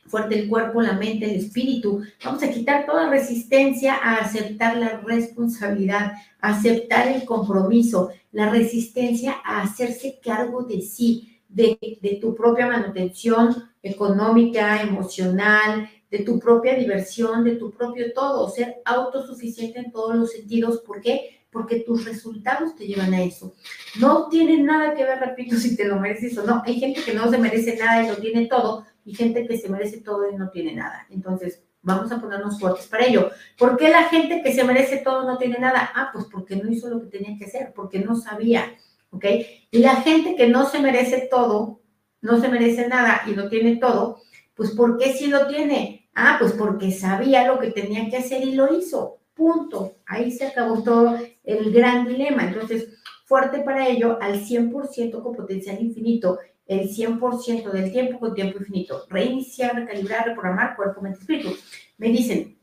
Fuerte 0.07 0.39
el 0.39 0.49
cuerpo, 0.49 0.81
la 0.81 0.93
mente, 0.93 1.29
el 1.29 1.37
espíritu. 1.37 2.03
Vamos 2.25 2.43
a 2.43 2.51
quitar 2.51 2.87
toda 2.87 3.11
resistencia 3.11 3.97
a 3.97 4.17
aceptar 4.17 4.77
la 4.77 5.01
responsabilidad, 5.01 6.13
a 6.41 6.51
aceptar 6.51 7.09
el 7.09 7.25
compromiso, 7.25 8.11
la 8.31 8.49
resistencia 8.49 9.37
a 9.45 9.63
hacerse 9.63 10.21
cargo 10.23 10.63
de 10.63 10.81
sí, 10.81 11.36
de, 11.57 12.19
tu 12.21 12.35
propia 12.35 12.67
manutención 12.67 13.71
económica, 13.83 14.83
emocional, 14.83 15.89
de 16.11 16.19
tu 16.21 16.39
propia 16.39 16.75
diversión, 16.75 17.45
de 17.45 17.57
tu 17.57 17.71
propio 17.71 18.13
todo, 18.13 18.49
ser 18.51 18.77
autosuficiente 18.85 19.79
en 19.79 19.91
todos 19.91 20.15
los 20.15 20.33
sentidos. 20.33 20.83
¿Por 20.87 21.01
qué? 21.01 21.47
Porque 21.51 21.81
tus 21.81 22.05
resultados 22.05 22.77
te 22.77 22.87
llevan 22.87 23.15
a 23.15 23.23
eso. 23.23 23.55
No 23.99 24.29
tiene 24.29 24.63
nada 24.63 24.95
que 24.95 25.05
ver, 25.05 25.19
repito, 25.19 25.57
si 25.57 25.75
te 25.75 25.87
lo 25.87 25.99
mereces 25.99 26.37
o 26.37 26.45
no. 26.45 26.63
Hay 26.67 26.79
gente 26.79 27.03
que 27.03 27.15
no 27.15 27.31
se 27.31 27.39
merece 27.39 27.77
nada 27.77 28.05
y 28.05 28.09
lo 28.09 28.17
tiene 28.17 28.47
todo, 28.47 28.85
y 29.05 29.15
gente 29.15 29.47
que 29.47 29.57
se 29.57 29.71
merece 29.71 30.03
todo 30.03 30.31
y 30.31 30.37
no 30.37 30.51
tiene 30.51 30.75
nada. 30.75 31.07
Entonces, 31.09 31.63
vamos 31.81 32.13
a 32.13 32.21
ponernos 32.21 32.61
fuertes 32.61 32.87
para 32.87 33.07
ello. 33.07 33.31
¿Por 33.57 33.79
qué 33.79 33.89
la 33.89 34.05
gente 34.05 34.43
que 34.43 34.53
se 34.53 34.65
merece 34.65 34.99
todo 34.99 35.25
no 35.25 35.39
tiene 35.39 35.59
nada? 35.59 35.91
Ah, 35.95 36.11
pues 36.13 36.27
porque 36.27 36.57
no 36.57 36.71
hizo 36.71 36.91
lo 36.91 37.01
que 37.01 37.19
tenía 37.19 37.39
que 37.39 37.47
hacer, 37.47 37.73
porque 37.75 38.01
no 38.01 38.15
sabía 38.15 38.77
¿ok? 39.11 39.25
Y 39.71 39.79
la 39.79 39.97
gente 39.97 40.37
que 40.37 40.49
no 40.49 40.69
se 40.69 40.81
merece 40.81 41.29
todo, 41.31 41.81
no 42.21 42.41
se 42.41 42.49
merece 42.49 42.89
nada 42.89 43.23
y 43.27 43.35
lo 43.35 43.49
tiene 43.49 43.77
todo, 43.77 44.21
pues 44.55 44.71
¿por 44.73 44.99
qué 44.99 45.13
sí 45.13 45.27
lo 45.27 45.47
tiene? 45.47 46.09
Ah, 46.15 46.37
pues 46.39 46.53
porque 46.53 46.91
sabía 46.91 47.47
lo 47.47 47.59
que 47.59 47.71
tenía 47.71 48.09
que 48.09 48.17
hacer 48.17 48.43
y 48.43 48.55
lo 48.55 48.75
hizo. 48.75 49.19
Punto. 49.35 49.97
Ahí 50.07 50.31
se 50.31 50.47
acabó 50.47 50.83
todo 50.83 51.19
el 51.45 51.73
gran 51.73 52.09
dilema. 52.09 52.45
Entonces, 52.45 52.89
fuerte 53.27 53.61
para 53.61 53.87
ello, 53.87 54.19
al 54.21 54.41
100% 54.41 55.23
con 55.23 55.37
potencial 55.37 55.79
infinito, 55.81 56.39
el 56.67 56.89
100% 56.89 57.71
del 57.71 57.93
tiempo 57.93 58.19
con 58.19 58.35
tiempo 58.35 58.59
infinito. 58.59 59.05
Reiniciar, 59.11 59.75
recalibrar, 59.75 60.27
reprogramar 60.27 60.75
cuerpo, 60.75 61.03
mente, 61.03 61.21
espíritu. 61.21 61.51
Me 61.99 62.09
dicen, 62.09 62.59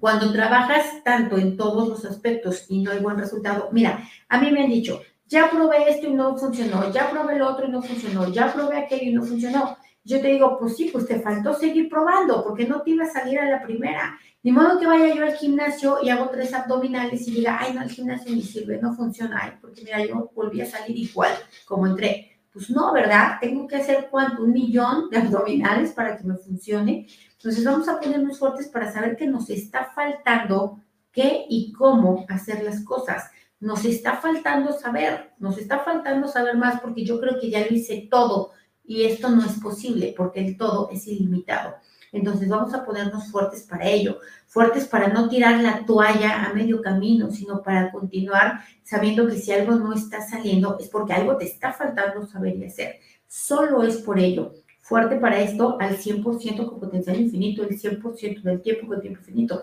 cuando 0.00 0.32
trabajas 0.32 1.02
tanto 1.04 1.38
en 1.38 1.56
todos 1.56 1.88
los 1.88 2.04
aspectos 2.04 2.66
y 2.68 2.82
no 2.82 2.92
hay 2.92 3.00
buen 3.00 3.18
resultado, 3.18 3.68
mira, 3.72 4.08
a 4.28 4.40
mí 4.40 4.50
me 4.50 4.62
han 4.62 4.70
dicho, 4.70 5.00
ya 5.32 5.50
probé 5.50 5.88
esto 5.88 6.08
y 6.08 6.12
no 6.12 6.36
funcionó, 6.36 6.92
ya 6.92 7.10
probé 7.10 7.36
el 7.36 7.42
otro 7.42 7.66
y 7.66 7.70
no 7.70 7.80
funcionó, 7.80 8.28
ya 8.30 8.52
probé 8.52 8.76
aquello 8.76 9.10
y 9.10 9.14
no 9.14 9.22
funcionó. 9.22 9.78
Yo 10.04 10.20
te 10.20 10.28
digo, 10.28 10.58
pues 10.58 10.76
sí, 10.76 10.90
pues 10.92 11.06
te 11.06 11.20
faltó 11.20 11.54
seguir 11.54 11.88
probando, 11.88 12.44
porque 12.44 12.66
no 12.66 12.82
te 12.82 12.90
iba 12.90 13.04
a 13.04 13.10
salir 13.10 13.38
a 13.38 13.48
la 13.48 13.62
primera. 13.62 14.18
Ni 14.42 14.52
modo 14.52 14.78
que 14.78 14.86
vaya 14.86 15.14
yo 15.14 15.24
al 15.24 15.36
gimnasio 15.36 15.98
y 16.02 16.10
hago 16.10 16.28
tres 16.28 16.52
abdominales 16.52 17.26
y 17.28 17.30
diga, 17.30 17.56
ay, 17.58 17.72
no, 17.72 17.80
el 17.80 17.88
gimnasio 17.88 18.34
ni 18.34 18.42
sirve, 18.42 18.78
no 18.82 18.94
funciona, 18.94 19.40
ay, 19.42 19.52
porque 19.60 19.82
mira, 19.82 20.04
yo 20.04 20.30
volví 20.34 20.60
a 20.60 20.66
salir 20.66 20.98
igual 20.98 21.32
como 21.64 21.86
entré. 21.86 22.28
Pues 22.52 22.68
no, 22.68 22.92
¿verdad? 22.92 23.38
Tengo 23.40 23.66
que 23.66 23.76
hacer 23.76 24.08
cuánto, 24.10 24.42
un 24.42 24.52
millón 24.52 25.08
de 25.08 25.16
abdominales 25.16 25.92
para 25.92 26.18
que 26.18 26.24
me 26.24 26.36
funcione. 26.36 27.06
Entonces 27.38 27.64
vamos 27.64 27.88
a 27.88 27.98
ponernos 27.98 28.38
fuertes 28.38 28.68
para 28.68 28.92
saber 28.92 29.16
que 29.16 29.26
nos 29.26 29.48
está 29.48 29.90
faltando 29.94 30.78
qué 31.10 31.46
y 31.48 31.72
cómo 31.72 32.26
hacer 32.28 32.62
las 32.62 32.84
cosas 32.84 33.30
nos 33.62 33.84
está 33.84 34.16
faltando 34.16 34.72
saber, 34.72 35.30
nos 35.38 35.56
está 35.56 35.78
faltando 35.78 36.26
saber 36.26 36.56
más 36.56 36.80
porque 36.80 37.04
yo 37.04 37.20
creo 37.20 37.38
que 37.40 37.48
ya 37.48 37.60
lo 37.60 37.72
hice 37.72 38.08
todo 38.10 38.50
y 38.84 39.04
esto 39.04 39.28
no 39.28 39.44
es 39.44 39.52
posible 39.60 40.12
porque 40.16 40.44
el 40.44 40.56
todo 40.56 40.90
es 40.90 41.06
ilimitado. 41.06 41.76
Entonces 42.10 42.48
vamos 42.48 42.74
a 42.74 42.84
ponernos 42.84 43.30
fuertes 43.30 43.62
para 43.62 43.88
ello, 43.88 44.18
fuertes 44.48 44.88
para 44.88 45.06
no 45.08 45.28
tirar 45.28 45.62
la 45.62 45.86
toalla 45.86 46.44
a 46.44 46.52
medio 46.52 46.82
camino, 46.82 47.30
sino 47.30 47.62
para 47.62 47.92
continuar 47.92 48.64
sabiendo 48.82 49.28
que 49.28 49.36
si 49.36 49.52
algo 49.52 49.76
no 49.76 49.94
está 49.94 50.20
saliendo 50.20 50.76
es 50.80 50.88
porque 50.88 51.12
algo 51.12 51.36
te 51.36 51.44
está 51.44 51.72
faltando 51.72 52.26
saber 52.26 52.56
y 52.56 52.64
hacer. 52.64 52.96
Solo 53.28 53.84
es 53.84 53.98
por 53.98 54.18
ello. 54.18 54.54
Fuerte 54.80 55.18
para 55.18 55.40
esto 55.40 55.76
al 55.80 55.98
100% 55.98 56.68
con 56.68 56.80
potencial 56.80 57.20
infinito, 57.20 57.62
el 57.62 57.80
100% 57.80 58.42
del 58.42 58.60
tiempo 58.60 58.88
con 58.88 59.00
tiempo 59.00 59.20
infinito. 59.20 59.62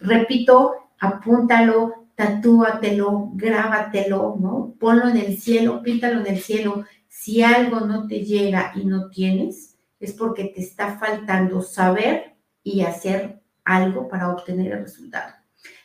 Repito, 0.00 0.88
apúntalo, 0.98 2.03
tatúatelo, 2.14 3.30
grábatelo, 3.34 4.36
¿no? 4.40 4.74
Ponlo 4.78 5.08
en 5.08 5.16
el 5.16 5.38
cielo, 5.38 5.82
píntalo 5.82 6.20
en 6.20 6.34
el 6.34 6.40
cielo. 6.40 6.84
Si 7.08 7.42
algo 7.42 7.80
no 7.80 8.06
te 8.06 8.24
llega 8.24 8.72
y 8.74 8.84
no 8.84 9.08
tienes, 9.08 9.76
es 10.00 10.12
porque 10.12 10.44
te 10.44 10.60
está 10.60 10.98
faltando 10.98 11.62
saber 11.62 12.36
y 12.62 12.82
hacer 12.82 13.40
algo 13.64 14.08
para 14.08 14.30
obtener 14.30 14.72
el 14.72 14.80
resultado. 14.80 15.32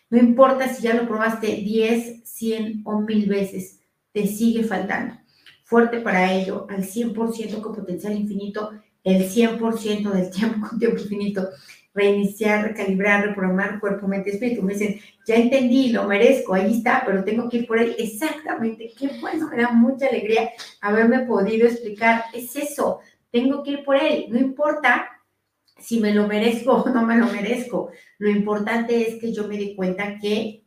No 0.10 0.18
importa 0.18 0.74
si 0.74 0.84
ya 0.84 0.94
lo 0.96 1.08
probaste 1.08 1.48
10, 1.48 2.24
100 2.24 2.82
o 2.86 3.02
1000 3.02 3.30
veces, 3.30 3.80
te 4.12 4.28
sigue 4.28 4.63
faltando. 4.63 5.15
fuerte 5.63 6.00
para 6.00 6.34
ello, 6.34 6.65
al 6.68 6.84
100% 6.84 7.62
con 7.62 7.76
potencial 7.76 8.13
infinito, 8.13 8.72
el 9.04 9.30
100% 9.30 10.12
del 10.12 10.32
tiempo 10.32 10.68
con 10.68 10.80
tiempo 10.80 11.00
infinito, 11.00 11.48
reiniciar, 11.93 12.63
recalibrar, 12.63 13.25
reprogramar 13.25 13.80
cuerpo, 13.80 14.08
mente, 14.08 14.32
espíritu. 14.32 14.62
Me 14.62 14.73
dicen, 14.73 14.99
ya 15.25 15.36
entendí, 15.36 15.89
lo 15.89 16.06
merezco, 16.06 16.54
ahí 16.54 16.78
está, 16.78 17.04
pero 17.06 17.23
tengo 17.23 17.49
que 17.49 17.58
ir 17.58 17.67
por 17.67 17.80
él. 17.80 17.95
Exactamente, 17.97 18.91
qué 18.97 19.10
bueno, 19.19 19.49
me 19.49 19.62
da 19.62 19.71
mucha 19.71 20.08
alegría 20.08 20.52
haberme 20.82 21.25
podido 21.25 21.67
explicar. 21.67 22.25
Es 22.34 22.56
eso, 22.56 22.99
tengo 23.32 23.63
que 23.63 23.71
ir 23.71 23.84
por 23.84 23.95
él, 23.95 24.28
no 24.30 24.39
importa 24.39 25.10
si 25.78 25.99
me 25.99 26.13
lo 26.13 26.28
merezco 26.28 26.73
o 26.73 26.89
no 26.89 27.06
me 27.06 27.17
lo 27.17 27.28
merezco. 27.28 27.91
Lo 28.17 28.30
importante 28.30 29.08
es 29.08 29.15
que 29.19 29.34
yo 29.34 29.47
me 29.47 29.58
di 29.58 29.75
cuenta 29.75 30.17
que 30.19 30.63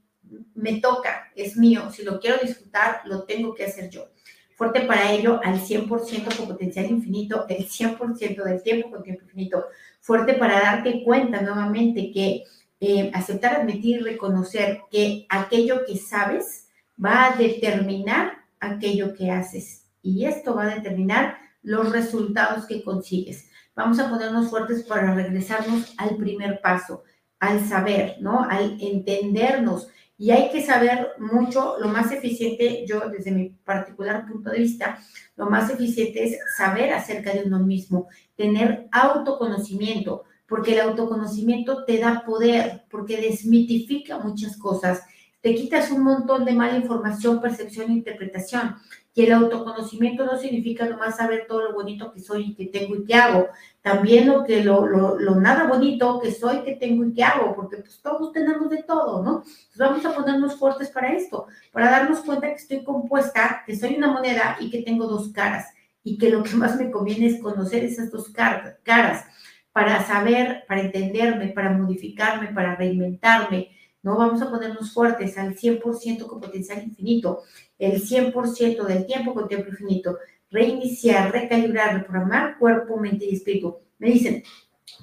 me 0.54 0.80
toca, 0.80 1.30
es 1.36 1.56
mío. 1.56 1.90
Si 1.90 2.02
lo 2.02 2.18
quiero 2.18 2.38
disfrutar, 2.38 3.02
lo 3.04 3.24
tengo 3.24 3.54
que 3.54 3.64
hacer 3.64 3.90
yo. 3.90 4.08
Fuerte 4.56 4.82
para 4.82 5.12
ello 5.12 5.40
al 5.42 5.60
100% 5.60 6.36
con 6.36 6.46
potencial 6.46 6.86
infinito, 6.86 7.46
el 7.48 7.68
100% 7.68 8.44
del 8.44 8.62
tiempo 8.62 8.90
con 8.90 9.02
tiempo 9.02 9.24
infinito. 9.24 9.64
Fuerte 10.02 10.34
para 10.34 10.60
darte 10.60 11.04
cuenta 11.04 11.40
nuevamente 11.42 12.10
que 12.12 12.42
eh, 12.80 13.12
aceptar, 13.14 13.60
admitir 13.60 14.00
y 14.00 14.02
reconocer 14.02 14.80
que 14.90 15.26
aquello 15.28 15.86
que 15.86 15.96
sabes 15.96 16.66
va 17.02 17.26
a 17.26 17.36
determinar 17.36 18.32
aquello 18.58 19.14
que 19.14 19.30
haces. 19.30 19.86
Y 20.02 20.24
esto 20.24 20.56
va 20.56 20.64
a 20.64 20.74
determinar 20.74 21.38
los 21.62 21.92
resultados 21.92 22.66
que 22.66 22.82
consigues. 22.82 23.48
Vamos 23.76 24.00
a 24.00 24.10
ponernos 24.10 24.50
fuertes 24.50 24.82
para 24.82 25.14
regresarnos 25.14 25.94
al 25.96 26.16
primer 26.16 26.60
paso, 26.60 27.04
al 27.38 27.64
saber, 27.64 28.16
¿no? 28.18 28.42
Al 28.42 28.76
entendernos. 28.80 29.86
Y 30.18 30.30
hay 30.30 30.50
que 30.50 30.64
saber 30.64 31.08
mucho, 31.18 31.76
lo 31.80 31.88
más 31.88 32.12
eficiente, 32.12 32.84
yo 32.86 33.08
desde 33.08 33.30
mi 33.30 33.48
particular 33.48 34.26
punto 34.26 34.50
de 34.50 34.58
vista, 34.58 34.98
lo 35.36 35.50
más 35.50 35.70
eficiente 35.70 36.24
es 36.24 36.38
saber 36.56 36.92
acerca 36.92 37.32
de 37.32 37.44
uno 37.44 37.58
mismo, 37.58 38.08
tener 38.36 38.88
autoconocimiento, 38.92 40.24
porque 40.46 40.74
el 40.74 40.80
autoconocimiento 40.80 41.84
te 41.84 41.98
da 41.98 42.24
poder, 42.24 42.84
porque 42.90 43.20
desmitifica 43.20 44.18
muchas 44.18 44.56
cosas, 44.56 45.02
te 45.42 45.56
quitas 45.56 45.90
un 45.90 46.04
montón 46.04 46.44
de 46.44 46.52
mala 46.52 46.76
información, 46.76 47.40
percepción 47.40 47.90
e 47.90 47.94
interpretación. 47.94 48.76
Y 49.12 49.24
el 49.24 49.32
autoconocimiento 49.32 50.24
no 50.24 50.38
significa 50.38 50.86
nomás 50.86 51.16
saber 51.16 51.46
todo 51.46 51.64
lo 51.64 51.74
bonito 51.74 52.12
que 52.12 52.20
soy 52.20 52.44
y 52.44 52.54
que 52.54 52.66
tengo 52.66 52.94
y 52.94 53.04
que 53.04 53.14
hago. 53.14 53.48
También 53.82 54.28
lo 54.28 54.44
que 54.44 54.62
lo, 54.62 54.86
lo, 54.86 55.34
nada 55.34 55.66
bonito 55.66 56.20
que 56.20 56.32
soy, 56.32 56.62
que 56.62 56.76
tengo 56.76 57.04
y 57.04 57.12
que 57.12 57.24
hago, 57.24 57.54
porque 57.54 57.78
pues 57.78 58.00
todos 58.00 58.32
tenemos 58.32 58.70
de 58.70 58.84
todo, 58.84 59.22
¿no? 59.22 59.42
Entonces 59.42 59.76
vamos 59.76 60.06
a 60.06 60.14
ponernos 60.14 60.56
fuertes 60.56 60.88
para 60.88 61.12
esto, 61.12 61.46
para 61.72 61.90
darnos 61.90 62.20
cuenta 62.20 62.46
que 62.46 62.54
estoy 62.54 62.84
compuesta, 62.84 63.64
que 63.66 63.76
soy 63.76 63.96
una 63.96 64.12
moneda 64.12 64.56
y 64.60 64.70
que 64.70 64.82
tengo 64.82 65.06
dos 65.06 65.30
caras. 65.32 65.66
Y 66.04 66.18
que 66.18 66.30
lo 66.30 66.42
que 66.42 66.54
más 66.54 66.76
me 66.76 66.90
conviene 66.90 67.26
es 67.26 67.42
conocer 67.42 67.84
esas 67.84 68.10
dos 68.10 68.30
caras 68.30 69.26
para 69.72 70.04
saber, 70.04 70.64
para 70.68 70.82
entenderme, 70.82 71.48
para 71.48 71.70
modificarme, 71.70 72.48
para 72.48 72.76
reinventarme, 72.76 73.70
¿no? 74.02 74.16
Vamos 74.16 74.42
a 74.42 74.50
ponernos 74.50 74.92
fuertes 74.92 75.38
al 75.38 75.56
100% 75.56 76.26
con 76.26 76.40
potencial 76.40 76.82
infinito, 76.82 77.42
el 77.78 78.02
100% 78.02 78.84
del 78.84 79.06
tiempo 79.06 79.34
con 79.34 79.48
tiempo 79.48 79.68
infinito, 79.70 80.18
reiniciar, 80.50 81.32
recalibrar, 81.32 81.94
reprogramar 81.94 82.58
cuerpo, 82.58 82.96
mente 82.96 83.24
y 83.24 83.34
espíritu. 83.34 83.78
Me 83.98 84.10
dicen, 84.10 84.42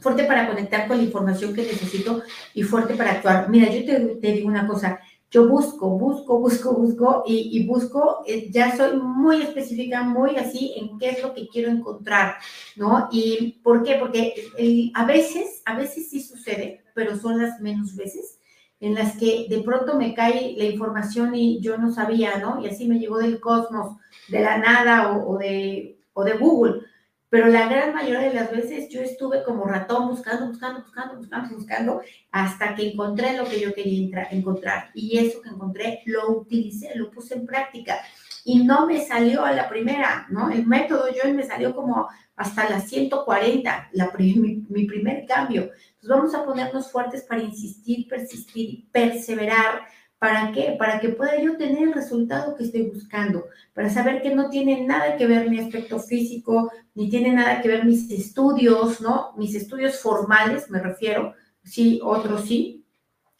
fuerte 0.01 0.25
para 0.25 0.47
conectar 0.47 0.87
con 0.87 0.97
la 0.97 1.03
información 1.03 1.53
que 1.53 1.63
necesito 1.63 2.21
y 2.53 2.63
fuerte 2.63 2.95
para 2.95 3.11
actuar. 3.11 3.49
Mira, 3.49 3.71
yo 3.71 3.85
te, 3.85 4.31
digo 4.31 4.47
una 4.47 4.67
cosa, 4.67 4.99
yo 5.31 5.47
busco, 5.47 5.89
busco, 5.89 6.39
busco, 6.39 6.73
busco 6.73 7.23
y, 7.25 7.65
busco, 7.67 8.23
eh, 8.27 8.49
ya 8.51 8.75
soy 8.75 8.97
muy 8.97 9.43
específica, 9.43 10.03
muy 10.03 10.37
así 10.37 10.73
en 10.75 10.97
qué 10.97 11.11
es 11.11 11.23
lo 11.23 11.33
que 11.33 11.47
quiero 11.47 11.69
encontrar, 11.69 12.35
¿no? 12.75 13.07
¿Y 13.11 13.59
por 13.63 13.83
qué? 13.83 13.95
Porque 13.95 14.33
a 14.93 15.05
veces, 15.05 15.61
a 15.65 15.77
veces 15.77 16.09
sí 16.09 16.21
sucede, 16.21 16.83
pero 16.95 17.15
son 17.15 17.41
las 17.41 17.61
menos 17.61 17.95
veces 17.95 18.38
en 18.79 18.95
las 18.95 19.17
que 19.17 19.47
de 19.49 19.61
pronto 19.61 19.95
me 19.95 20.13
cae 20.13 20.55
la 20.57 20.63
información 20.63 21.35
y 21.35 21.59
yo 21.59 21.77
no 21.77 21.91
sabía, 21.91 22.37
¿no? 22.37 22.61
Y 22.61 22.67
así 22.67 22.87
me 22.87 22.99
llegó 22.99 23.17
del 23.17 23.39
cosmos, 23.39 23.97
de 24.29 24.41
la 24.41 24.57
nada 24.57 25.17
o, 25.17 25.37
de, 25.37 25.99
o 26.13 26.23
de 26.23 26.33
Google. 26.33 26.81
Pero 27.29 27.47
la 27.47 27.67
gran 27.67 27.93
mayoría 27.93 28.21
de 28.21 28.33
las 28.33 28.51
veces 28.51 28.89
yo 28.89 29.01
estuve 29.01 29.43
como 29.43 29.65
ratón 29.65 30.07
buscando, 30.07 30.47
buscando, 30.47 30.81
buscando, 30.81 31.17
buscando, 31.17 31.55
buscando, 31.55 32.01
hasta 32.31 32.73
que 32.73 32.91
encontré 32.91 33.37
lo 33.37 33.45
que 33.45 33.59
yo 33.59 33.73
quería 33.73 34.27
encontrar. 34.31 34.89
Y 34.95 35.19
eso 35.19 35.41
que 35.41 35.49
encontré 35.49 36.01
lo 36.05 36.31
utilicé, 36.31 36.95
lo 36.95 37.11
puse 37.11 37.35
en 37.35 37.45
práctica. 37.45 37.99
Y 38.45 38.63
no 38.63 38.87
me 38.87 39.05
salió 39.05 39.43
a 39.43 39.51
la 39.51 39.69
primera, 39.69 40.25
¿no? 40.29 40.49
El 40.49 40.65
método 40.65 41.05
yo 41.09 41.31
me 41.31 41.43
salió 41.43 41.75
como 41.75 42.07
hasta 42.35 42.69
las 42.69 42.87
140, 42.87 43.89
la, 43.91 44.11
mi, 44.17 44.63
mi 44.69 44.85
primer 44.85 45.25
cambio. 45.27 45.69
Entonces 46.01 46.17
vamos 46.17 46.35
a 46.35 46.45
ponernos 46.45 46.91
fuertes 46.91 47.23
para 47.23 47.43
insistir, 47.43 48.07
persistir 48.07 48.69
y 48.69 48.89
perseverar. 48.91 49.81
¿Para 50.17 50.51
qué? 50.51 50.75
Para 50.77 50.99
que 50.99 51.09
pueda 51.09 51.41
yo 51.41 51.57
tener 51.57 51.83
el 51.83 51.93
resultado 51.93 52.55
que 52.55 52.63
estoy 52.63 52.83
buscando, 52.83 53.45
para 53.73 53.89
saber 53.89 54.21
que 54.21 54.35
no 54.35 54.49
tiene 54.49 54.85
nada 54.85 55.15
que 55.15 55.25
ver 55.25 55.49
mi 55.49 55.59
aspecto 55.59 55.97
físico, 55.99 56.71
ni 56.93 57.09
tiene 57.09 57.31
nada 57.31 57.61
que 57.61 57.69
ver 57.69 57.85
mis 57.85 58.11
estudios, 58.11 58.99
¿no? 58.99 59.33
Mis 59.37 59.55
estudios 59.55 59.99
formales, 59.99 60.69
me 60.69 60.79
refiero, 60.79 61.35
sí, 61.63 62.01
otros 62.03 62.45
sí. 62.45 62.85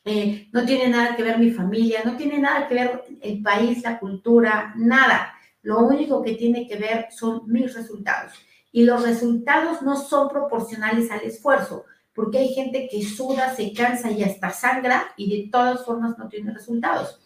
Eh, 0.05 0.47
no 0.53 0.65
tiene 0.65 0.87
nada 0.87 1.17
que 1.17 1.23
ver 1.23 1.37
mi 1.37 1.51
familia, 1.51 2.01
no 2.05 2.15
tiene 2.15 2.39
nada 2.39 2.67
que 2.67 2.75
ver 2.75 3.03
el 3.21 3.41
país, 3.41 3.83
la 3.83 3.99
cultura, 3.99 4.73
nada. 4.77 5.33
Lo 5.61 5.79
único 5.79 6.21
que 6.21 6.35
tiene 6.35 6.65
que 6.65 6.77
ver 6.77 7.07
son 7.11 7.41
mis 7.47 7.73
resultados 7.73 8.33
y 8.71 8.83
los 8.83 9.03
resultados 9.03 9.81
no 9.81 9.95
son 9.95 10.29
proporcionales 10.29 11.11
al 11.11 11.21
esfuerzo, 11.21 11.85
porque 12.13 12.39
hay 12.39 12.53
gente 12.53 12.87
que 12.91 13.03
suda, 13.03 13.55
se 13.55 13.73
cansa 13.73 14.11
y 14.11 14.23
hasta 14.23 14.51
sangra 14.51 15.13
y 15.17 15.43
de 15.43 15.49
todas 15.49 15.85
formas 15.85 16.17
no 16.17 16.27
tiene 16.27 16.53
resultados. 16.53 17.19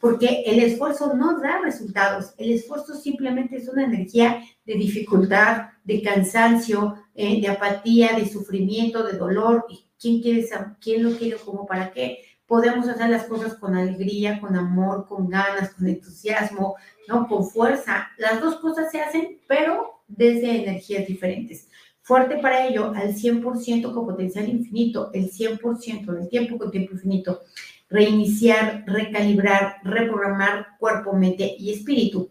Porque 0.00 0.44
el 0.46 0.60
esfuerzo 0.60 1.14
no 1.14 1.38
da 1.40 1.60
resultados, 1.62 2.32
el 2.38 2.52
esfuerzo 2.52 2.94
simplemente 2.94 3.56
es 3.56 3.68
una 3.68 3.84
energía 3.84 4.42
de 4.64 4.74
dificultad, 4.74 5.68
de 5.84 6.02
cansancio, 6.02 6.94
eh, 7.14 7.40
de 7.40 7.48
apatía, 7.48 8.16
de 8.16 8.26
sufrimiento, 8.26 9.02
de 9.02 9.18
dolor. 9.18 9.66
¿Y 9.68 9.84
quién, 10.00 10.22
quiere, 10.22 10.48
quién 10.80 11.02
lo 11.02 11.18
quiere 11.18 11.36
como 11.36 11.66
para 11.66 11.92
qué? 11.92 12.24
Podemos 12.46 12.88
hacer 12.88 13.10
las 13.10 13.24
cosas 13.24 13.54
con 13.54 13.76
alegría, 13.76 14.40
con 14.40 14.56
amor, 14.56 15.06
con 15.06 15.28
ganas, 15.28 15.74
con 15.74 15.86
entusiasmo, 15.86 16.76
¿no? 17.06 17.28
Con 17.28 17.48
fuerza. 17.48 18.08
Las 18.16 18.40
dos 18.40 18.56
cosas 18.56 18.90
se 18.90 19.02
hacen, 19.02 19.40
pero 19.46 20.02
desde 20.08 20.62
energías 20.62 21.06
diferentes. 21.06 21.68
Fuerte 22.10 22.38
para 22.38 22.66
ello, 22.66 22.92
al 22.92 23.14
100% 23.14 23.94
con 23.94 24.04
potencial 24.04 24.48
infinito, 24.48 25.12
el 25.14 25.30
100% 25.30 26.06
del 26.06 26.28
tiempo 26.28 26.58
con 26.58 26.72
tiempo 26.72 26.94
infinito. 26.94 27.42
Reiniciar, 27.88 28.82
recalibrar, 28.84 29.76
reprogramar 29.84 30.76
cuerpo, 30.80 31.12
mente 31.12 31.54
y 31.56 31.72
espíritu. 31.72 32.28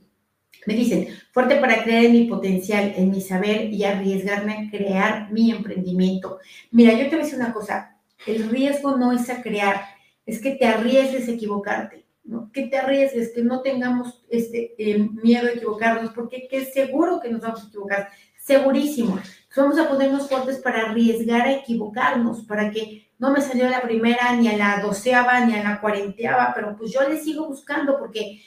Me 0.65 0.73
dicen, 0.73 1.07
fuerte 1.31 1.55
para 1.61 1.81
creer 1.81 2.07
en 2.07 2.11
mi 2.11 2.25
potencial, 2.25 2.91
en 2.97 3.09
mi 3.09 3.21
saber 3.21 3.71
y 3.71 3.85
arriesgarme 3.85 4.51
a 4.51 4.69
crear 4.69 5.31
mi 5.31 5.49
emprendimiento. 5.49 6.39
Mira, 6.71 6.91
yo 6.91 7.05
te 7.05 7.11
voy 7.11 7.19
a 7.19 7.23
decir 7.23 7.39
una 7.39 7.53
cosa, 7.53 8.01
el 8.27 8.49
riesgo 8.49 8.97
no 8.97 9.13
es 9.13 9.29
a 9.29 9.41
crear, 9.41 9.79
es 10.25 10.41
que 10.41 10.55
te 10.55 10.65
arriesgues 10.65 11.29
a 11.29 11.31
equivocarte. 11.31 12.05
¿no? 12.25 12.51
Que 12.51 12.67
te 12.67 12.77
arriesgues, 12.77 13.31
que 13.33 13.41
no 13.41 13.61
tengamos 13.61 14.23
este, 14.29 14.75
eh, 14.77 15.09
miedo 15.23 15.47
a 15.47 15.51
equivocarnos, 15.51 16.11
porque 16.11 16.47
que 16.47 16.65
seguro 16.65 17.19
que 17.19 17.29
nos 17.29 17.41
vamos 17.41 17.63
a 17.63 17.67
equivocar, 17.67 18.09
segurísimo. 18.49 19.19
vamos 19.55 19.77
a 19.77 19.87
ponernos 19.87 20.27
fuertes 20.27 20.57
para 20.57 20.89
arriesgar 20.89 21.41
a 21.41 21.51
equivocarnos, 21.51 22.45
para 22.45 22.71
que 22.71 23.11
no 23.19 23.29
me 23.31 23.41
salió 23.41 23.69
la 23.69 23.81
primera, 23.81 24.33
ni 24.35 24.47
a 24.47 24.57
la 24.57 24.81
doceava, 24.81 25.45
ni 25.45 25.53
a 25.55 25.63
la 25.63 25.79
cuarenteava, 25.81 26.53
pero 26.55 26.75
pues 26.75 26.91
yo 26.91 27.07
le 27.07 27.19
sigo 27.19 27.45
buscando 27.45 27.99
porque 27.99 28.41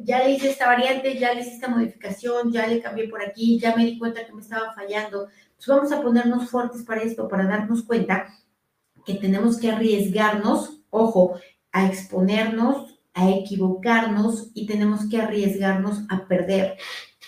ya 0.00 0.18
le 0.22 0.32
hice 0.32 0.50
esta 0.50 0.66
variante, 0.66 1.18
ya 1.18 1.34
le 1.34 1.40
hice 1.40 1.54
esta 1.54 1.68
modificación, 1.68 2.52
ya 2.52 2.66
le 2.68 2.80
cambié 2.80 3.08
por 3.08 3.22
aquí, 3.22 3.58
ya 3.58 3.74
me 3.74 3.86
di 3.86 3.98
cuenta 3.98 4.24
que 4.24 4.32
me 4.32 4.42
estaba 4.42 4.72
fallando. 4.72 5.28
Pues 5.56 5.66
vamos 5.66 5.90
a 5.90 6.00
ponernos 6.00 6.48
fuertes 6.48 6.84
para 6.84 7.02
esto, 7.02 7.26
para 7.26 7.46
darnos 7.46 7.82
cuenta 7.82 8.26
que 9.04 9.14
tenemos 9.14 9.58
que 9.58 9.70
arriesgarnos, 9.70 10.82
ojo, 10.90 11.40
a 11.72 11.86
exponernos 11.86 13.00
a 13.14 13.28
equivocarnos 13.30 14.50
y 14.54 14.66
tenemos 14.66 15.08
que 15.08 15.20
arriesgarnos 15.20 16.02
a 16.08 16.26
perder 16.28 16.76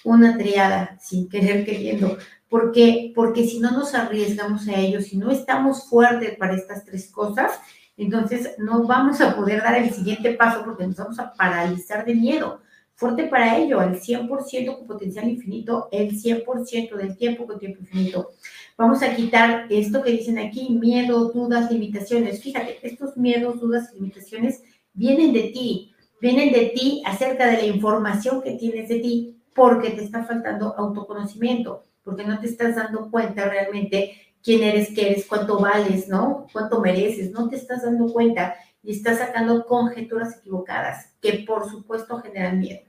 una 0.04 0.36
triada 0.36 0.98
sin 1.00 1.28
querer 1.28 1.64
queriendo. 1.64 2.18
¿Por 2.48 2.72
qué? 2.72 3.12
Porque 3.14 3.46
si 3.46 3.60
no 3.60 3.70
nos 3.70 3.94
arriesgamos 3.94 4.68
a 4.68 4.78
ello, 4.78 5.00
si 5.00 5.16
no 5.16 5.30
estamos 5.30 5.88
fuertes 5.88 6.36
para 6.36 6.54
estas 6.54 6.84
tres 6.84 7.10
cosas, 7.10 7.52
entonces 7.96 8.54
no 8.58 8.86
vamos 8.86 9.20
a 9.20 9.36
poder 9.36 9.62
dar 9.62 9.76
el 9.76 9.90
siguiente 9.90 10.32
paso 10.34 10.64
porque 10.64 10.86
nos 10.86 10.96
vamos 10.96 11.18
a 11.18 11.32
paralizar 11.32 12.04
de 12.04 12.14
miedo. 12.14 12.60
Fuerte 12.94 13.24
para 13.24 13.56
ello, 13.58 13.80
al 13.80 13.98
100% 14.00 14.76
con 14.76 14.86
potencial 14.86 15.28
infinito, 15.28 15.88
el 15.90 16.10
100% 16.10 16.94
del 16.94 17.16
tiempo 17.16 17.46
con 17.46 17.58
tiempo 17.58 17.80
infinito. 17.80 18.30
Vamos 18.76 19.02
a 19.02 19.14
quitar 19.14 19.66
esto 19.70 20.02
que 20.02 20.12
dicen 20.12 20.38
aquí, 20.38 20.70
miedo, 20.70 21.32
dudas, 21.32 21.70
limitaciones. 21.70 22.42
Fíjate, 22.42 22.78
estos 22.82 23.16
miedos, 23.16 23.60
dudas 23.60 23.92
limitaciones 23.94 24.62
vienen 24.92 25.32
de 25.32 25.44
ti, 25.44 25.92
vienen 26.20 26.52
de 26.52 26.72
ti 26.74 27.02
acerca 27.04 27.46
de 27.46 27.56
la 27.58 27.66
información 27.66 28.42
que 28.42 28.52
tienes 28.52 28.88
de 28.88 29.00
ti, 29.00 29.41
porque 29.54 29.90
te 29.90 30.04
está 30.04 30.24
faltando 30.24 30.74
autoconocimiento, 30.76 31.84
porque 32.02 32.24
no 32.24 32.40
te 32.40 32.46
estás 32.46 32.76
dando 32.76 33.10
cuenta 33.10 33.48
realmente 33.48 34.34
quién 34.42 34.62
eres, 34.62 34.90
qué 34.94 35.10
eres, 35.10 35.26
cuánto 35.26 35.58
vales, 35.58 36.08
¿no? 36.08 36.46
Cuánto 36.52 36.80
mereces, 36.80 37.30
no 37.30 37.48
te 37.48 37.56
estás 37.56 37.82
dando 37.82 38.12
cuenta 38.12 38.54
y 38.82 38.92
estás 38.92 39.18
sacando 39.18 39.64
conjeturas 39.66 40.38
equivocadas 40.38 41.14
que 41.20 41.44
por 41.46 41.70
supuesto 41.70 42.18
generan 42.18 42.58
miedo. 42.58 42.80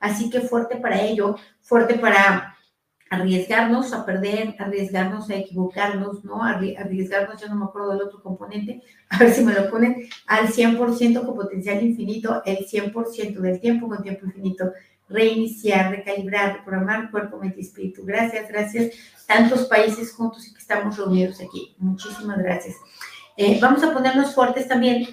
Así 0.00 0.30
que 0.30 0.40
fuerte 0.40 0.76
para 0.76 1.00
ello, 1.00 1.36
fuerte 1.60 1.94
para 1.94 2.54
arriesgarnos 3.10 3.92
a 3.92 4.04
perder, 4.04 4.54
arriesgarnos 4.58 5.30
a 5.30 5.36
equivocarnos, 5.36 6.24
¿no? 6.24 6.44
Arriesgarnos, 6.44 7.40
yo 7.40 7.48
no 7.48 7.56
me 7.56 7.64
acuerdo 7.64 7.92
del 7.92 8.02
otro 8.02 8.22
componente, 8.22 8.82
a 9.08 9.18
ver 9.18 9.32
si 9.32 9.42
me 9.42 9.54
lo 9.54 9.70
ponen, 9.70 10.08
al 10.26 10.48
100% 10.48 11.24
con 11.24 11.34
potencial 11.34 11.82
infinito, 11.82 12.42
el 12.44 12.66
100% 12.66 13.38
del 13.38 13.60
tiempo 13.60 13.88
con 13.88 14.02
tiempo 14.02 14.26
infinito, 14.26 14.72
reiniciar, 15.08 15.90
recalibrar, 15.90 16.58
reprogramar 16.58 17.10
cuerpo, 17.10 17.38
mente 17.38 17.60
y 17.60 17.64
espíritu. 17.64 18.04
Gracias, 18.04 18.48
gracias. 18.48 18.92
Tantos 19.26 19.66
países 19.66 20.12
juntos 20.12 20.46
y 20.46 20.52
que 20.52 20.60
estamos 20.60 20.96
reunidos 20.96 21.40
aquí. 21.40 21.74
Muchísimas 21.78 22.38
gracias. 22.38 22.76
Eh, 23.36 23.58
vamos 23.60 23.82
a 23.82 23.92
ponernos 23.92 24.34
fuertes 24.34 24.66
también 24.66 25.06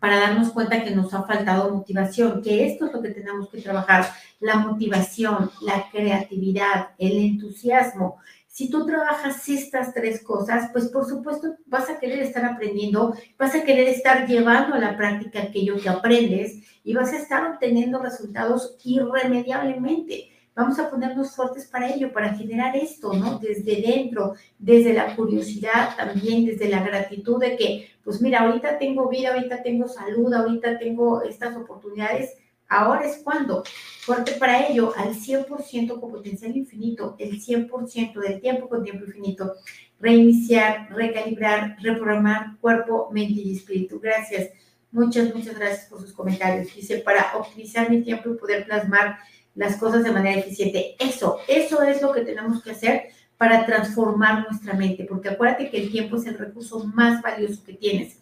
para 0.00 0.20
darnos 0.20 0.50
cuenta 0.50 0.84
que 0.84 0.90
nos 0.90 1.12
ha 1.14 1.22
faltado 1.22 1.74
motivación, 1.74 2.42
que 2.42 2.66
esto 2.66 2.86
es 2.86 2.92
lo 2.92 3.02
que 3.02 3.10
tenemos 3.10 3.48
que 3.48 3.62
trabajar, 3.62 4.06
la 4.40 4.56
motivación, 4.56 5.50
la 5.62 5.88
creatividad, 5.90 6.90
el 6.98 7.16
entusiasmo. 7.18 8.18
Si 8.56 8.70
tú 8.70 8.86
trabajas 8.86 9.46
estas 9.50 9.92
tres 9.92 10.22
cosas, 10.22 10.70
pues 10.72 10.88
por 10.88 11.04
supuesto 11.04 11.56
vas 11.66 11.90
a 11.90 11.98
querer 11.98 12.20
estar 12.20 12.42
aprendiendo, 12.42 13.14
vas 13.38 13.54
a 13.54 13.62
querer 13.64 13.86
estar 13.86 14.26
llevando 14.26 14.74
a 14.74 14.78
la 14.78 14.96
práctica 14.96 15.42
aquello 15.42 15.76
que 15.76 15.90
aprendes 15.90 16.62
y 16.82 16.94
vas 16.94 17.12
a 17.12 17.18
estar 17.18 17.52
obteniendo 17.52 17.98
resultados 17.98 18.78
irremediablemente. 18.82 20.30
Vamos 20.54 20.78
a 20.78 20.88
ponernos 20.88 21.36
fuertes 21.36 21.66
para 21.66 21.92
ello, 21.92 22.14
para 22.14 22.32
generar 22.32 22.74
esto, 22.74 23.12
¿no? 23.12 23.38
Desde 23.40 23.82
dentro, 23.82 24.36
desde 24.58 24.94
la 24.94 25.14
curiosidad 25.14 25.94
también, 25.94 26.46
desde 26.46 26.70
la 26.70 26.82
gratitud 26.82 27.38
de 27.38 27.58
que, 27.58 27.90
pues 28.02 28.22
mira, 28.22 28.40
ahorita 28.40 28.78
tengo 28.78 29.10
vida, 29.10 29.34
ahorita 29.34 29.62
tengo 29.62 29.86
salud, 29.86 30.32
ahorita 30.32 30.78
tengo 30.78 31.20
estas 31.20 31.54
oportunidades, 31.58 32.38
ahora 32.68 33.06
es 33.06 33.18
cuando. 33.18 33.64
Fuerte 34.00 34.32
para 34.32 34.66
ello, 34.66 34.92
al 34.96 35.14
100% 35.14 36.00
con 36.00 36.10
potencial 36.10 36.56
infinito, 36.56 37.16
el 37.18 37.40
100% 37.40 38.20
del 38.20 38.40
tiempo 38.40 38.68
con 38.68 38.84
tiempo 38.84 39.04
infinito. 39.04 39.54
Reiniciar, 39.98 40.88
recalibrar, 40.90 41.76
reprogramar 41.80 42.58
cuerpo, 42.60 43.08
mente 43.12 43.40
y 43.40 43.56
espíritu. 43.56 43.98
Gracias. 44.00 44.50
Muchas, 44.92 45.34
muchas 45.34 45.58
gracias 45.58 45.86
por 45.86 46.00
sus 46.00 46.12
comentarios. 46.12 46.74
Dice, 46.74 46.98
para 46.98 47.36
optimizar 47.36 47.90
mi 47.90 48.02
tiempo 48.02 48.30
y 48.30 48.36
poder 48.36 48.64
plasmar 48.64 49.18
las 49.54 49.76
cosas 49.76 50.04
de 50.04 50.12
manera 50.12 50.38
eficiente. 50.38 50.96
Eso, 50.98 51.38
eso 51.48 51.82
es 51.82 52.00
lo 52.02 52.12
que 52.12 52.20
tenemos 52.20 52.62
que 52.62 52.70
hacer 52.70 53.08
para 53.36 53.66
transformar 53.66 54.46
nuestra 54.48 54.74
mente, 54.74 55.04
porque 55.04 55.30
acuérdate 55.30 55.70
que 55.70 55.82
el 55.82 55.90
tiempo 55.90 56.16
es 56.16 56.26
el 56.26 56.38
recurso 56.38 56.84
más 56.84 57.20
valioso 57.20 57.62
que 57.64 57.74
tienes 57.74 58.18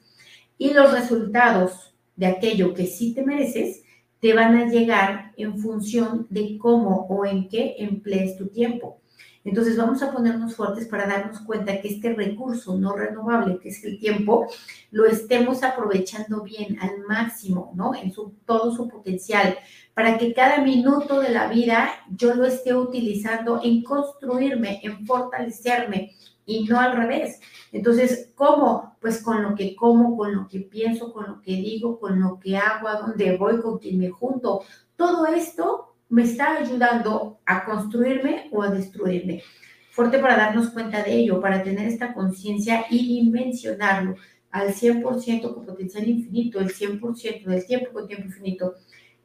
y 0.59 0.73
los 0.73 0.93
resultados 0.93 1.95
de 2.17 2.27
aquello 2.27 2.75
que 2.75 2.87
sí 2.87 3.15
te 3.15 3.23
mereces 3.23 3.84
te 4.25 4.33
van 4.33 4.57
a 4.57 4.71
llegar 4.71 5.33
en 5.37 5.59
función 5.59 6.27
de 6.31 6.57
cómo 6.57 7.07
o 7.11 7.27
en 7.27 7.47
qué 7.47 7.77
emplees 7.77 8.39
tu 8.39 8.47
tiempo. 8.47 9.03
Entonces 9.45 9.77
vamos 9.77 10.03
a 10.03 10.13
ponernos 10.13 10.57
fuertes 10.57 10.89
para 10.89 11.07
darnos 11.07 11.41
cuenta 11.41 11.79
que 11.83 11.89
este 11.89 12.15
recurso 12.15 12.75
no 12.79 12.97
renovable, 12.97 13.59
que 13.59 13.69
es 13.69 13.85
el 13.85 13.99
tiempo, 13.99 14.47
lo 14.91 15.05
estemos 15.05 15.63
aprovechando 15.63 16.43
bien 16.43 16.79
al 16.81 17.01
máximo, 17.07 17.73
¿no? 17.75 17.95
En 17.95 18.15
su, 18.15 18.33
todo 18.47 18.75
su 18.75 18.89
potencial, 18.89 19.59
para 19.93 20.17
que 20.17 20.33
cada 20.33 20.63
minuto 20.63 21.21
de 21.21 21.29
la 21.29 21.49
vida 21.49 21.91
yo 22.17 22.33
lo 22.33 22.47
esté 22.47 22.75
utilizando 22.75 23.61
en 23.63 23.83
construirme, 23.83 24.81
en 24.83 25.05
fortalecerme 25.05 26.15
y 26.47 26.65
no 26.65 26.79
al 26.79 26.97
revés. 26.97 27.41
Entonces, 27.73 28.33
¿cómo? 28.35 28.97
Pues 29.01 29.23
con 29.23 29.43
lo 29.43 29.55
que 29.55 29.75
como, 29.75 30.17
con 30.17 30.35
lo 30.35 30.49
que 30.49 30.61
pienso, 30.61 31.13
con 31.13 31.27
lo 31.27 31.41
que 31.41 31.53
digo, 31.53 31.99
con 31.99 32.21
lo 32.21 32.39
que 32.39 32.57
hago, 32.57 32.89
a 32.89 33.01
dónde 33.01 33.37
voy, 33.37 33.61
con 33.61 33.79
quién 33.79 33.99
me 33.99 34.11
junto. 34.11 34.63
Todo 34.97 35.27
esto 35.27 35.95
me 36.09 36.23
está 36.23 36.57
ayudando 36.59 37.39
a 37.47 37.65
construirme 37.65 38.49
o 38.53 38.63
a 38.63 38.71
destruirme. 38.71 39.43
Fuerte 39.91 40.19
para 40.19 40.37
darnos 40.37 40.71
cuenta 40.71 41.03
de 41.03 41.15
ello, 41.15 41.41
para 41.41 41.63
tener 41.63 41.87
esta 41.89 42.15
conciencia 42.15 42.87
y 42.91 43.23
dimensionarlo 43.23 44.17
al 44.51 44.75
100% 44.75 45.55
con 45.55 45.67
potencial 45.67 46.09
infinito, 46.09 46.61
el 46.61 46.73
100% 46.73 47.45
del 47.45 47.67
tiempo 47.67 47.93
con 47.93 48.07
tiempo 48.07 48.27
infinito 48.27 48.75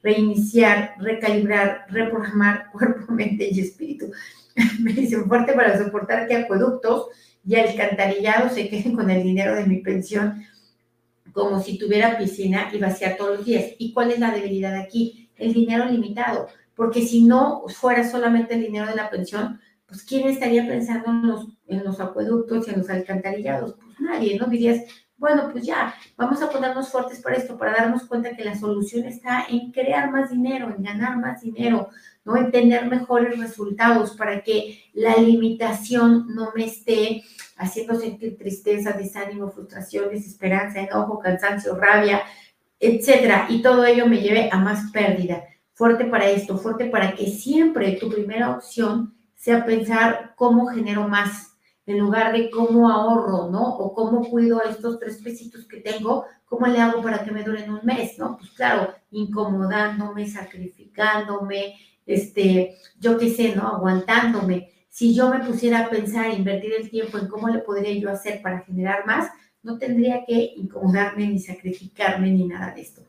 reiniciar, 0.01 0.95
recalibrar, 0.99 1.85
reprogramar 1.89 2.69
cuerpo, 2.71 3.11
mente 3.11 3.49
y 3.51 3.59
espíritu. 3.59 4.11
Me 4.79 4.93
dicen 4.93 5.25
fuerte 5.27 5.53
para 5.53 5.77
soportar 5.77 6.27
que 6.27 6.35
acueductos 6.35 7.07
y 7.45 7.55
alcantarillados 7.55 8.53
se 8.53 8.69
queden 8.69 8.95
con 8.95 9.09
el 9.09 9.23
dinero 9.23 9.55
de 9.55 9.65
mi 9.65 9.77
pensión 9.77 10.43
como 11.31 11.61
si 11.61 11.77
tuviera 11.77 12.17
piscina 12.17 12.69
y 12.73 12.79
vaciar 12.79 13.17
todos 13.17 13.37
los 13.37 13.45
días. 13.45 13.65
¿Y 13.77 13.93
cuál 13.93 14.11
es 14.11 14.19
la 14.19 14.31
debilidad 14.31 14.75
aquí? 14.75 15.29
El 15.35 15.53
dinero 15.53 15.85
limitado, 15.85 16.47
porque 16.75 17.01
si 17.01 17.23
no 17.23 17.63
fuera 17.67 18.09
solamente 18.09 18.55
el 18.55 18.61
dinero 18.61 18.87
de 18.87 18.95
la 18.95 19.09
pensión, 19.09 19.59
pues 19.85 20.03
¿quién 20.03 20.27
estaría 20.27 20.67
pensando 20.67 21.09
en 21.09 21.27
los, 21.27 21.47
en 21.67 21.83
los 21.83 21.99
acueductos 21.99 22.67
y 22.67 22.71
en 22.71 22.79
los 22.79 22.89
alcantarillados? 22.89 23.75
Pues 23.75 23.99
nadie, 23.99 24.37
¿no? 24.37 24.47
Dirías, 24.47 24.83
bueno, 25.19 25.49
pues 25.51 25.65
ya, 25.65 25.93
vamos 26.15 26.41
a 26.41 26.49
ponernos 26.49 26.89
fuertes 26.89 27.19
para 27.21 27.35
esto, 27.35 27.57
para 27.57 27.73
darnos 27.73 28.05
cuenta 28.05 28.35
que 28.35 28.45
la 28.45 28.57
solución 28.57 29.05
está 29.05 29.45
en 29.49 29.71
crear 29.71 30.09
más 30.09 30.31
dinero, 30.31 30.73
en 30.75 30.81
ganar 30.81 31.17
más 31.17 31.41
dinero, 31.41 31.89
¿no? 32.23 32.37
En 32.37 32.51
tener 32.51 32.87
mejores 32.87 33.37
resultados 33.37 34.15
para 34.15 34.41
que 34.41 34.81
la 34.93 35.17
limitación 35.17 36.33
no 36.33 36.51
me 36.55 36.65
esté 36.65 37.23
haciendo 37.57 37.99
sentir 37.99 38.37
tristeza, 38.37 38.93
desánimo, 38.93 39.51
frustración, 39.51 40.09
desesperanza, 40.09 40.79
enojo, 40.79 41.19
cansancio, 41.19 41.75
rabia, 41.75 42.21
etcétera. 42.79 43.47
Y 43.49 43.61
todo 43.61 43.85
ello 43.85 44.07
me 44.07 44.21
lleve 44.21 44.49
a 44.51 44.57
más 44.57 44.89
pérdida. 44.91 45.43
Fuerte 45.73 46.05
para 46.05 46.29
esto, 46.29 46.57
fuerte 46.57 46.85
para 46.85 47.13
que 47.13 47.27
siempre 47.27 47.93
tu 47.93 48.09
primera 48.09 48.51
opción 48.51 49.13
sea 49.35 49.65
pensar 49.65 50.33
cómo 50.35 50.67
genero 50.67 51.07
más, 51.07 51.48
en 51.89 51.97
lugar 51.97 52.31
de 52.33 52.51
cómo 52.51 52.87
ahorro, 52.87 53.49
¿no? 53.49 53.63
O 53.77 53.95
cómo 53.95 54.29
cuido 54.29 54.61
a 54.63 54.69
estos 54.69 54.99
tres 54.99 55.17
pesitos 55.23 55.65
que 55.65 55.77
tengo, 55.77 56.23
¿cómo 56.45 56.67
le 56.67 56.79
hago 56.79 57.01
para 57.01 57.23
que 57.23 57.31
me 57.31 57.43
duren 57.43 57.71
un 57.71 57.79
mes, 57.83 58.19
¿no? 58.19 58.37
Pues 58.37 58.51
claro, 58.51 58.93
incomodándome, 59.09 60.27
sacrificándome, 60.27 61.77
este, 62.05 62.75
yo 62.99 63.17
qué 63.17 63.31
sé, 63.31 63.55
¿no? 63.55 63.67
Aguantándome. 63.67 64.69
Si 64.87 65.15
yo 65.15 65.31
me 65.31 65.39
pusiera 65.39 65.79
a 65.79 65.89
pensar, 65.89 66.31
invertir 66.31 66.73
el 66.79 66.91
tiempo 66.91 67.17
en 67.17 67.27
cómo 67.27 67.49
le 67.49 67.57
podría 67.57 67.99
yo 67.99 68.11
hacer 68.11 68.43
para 68.43 68.59
generar 68.59 69.07
más, 69.07 69.31
no 69.63 69.79
tendría 69.79 70.23
que 70.27 70.53
incomodarme 70.57 71.27
ni 71.27 71.39
sacrificarme 71.39 72.29
ni 72.29 72.45
nada 72.45 72.71
de 72.71 72.81
esto. 72.81 73.01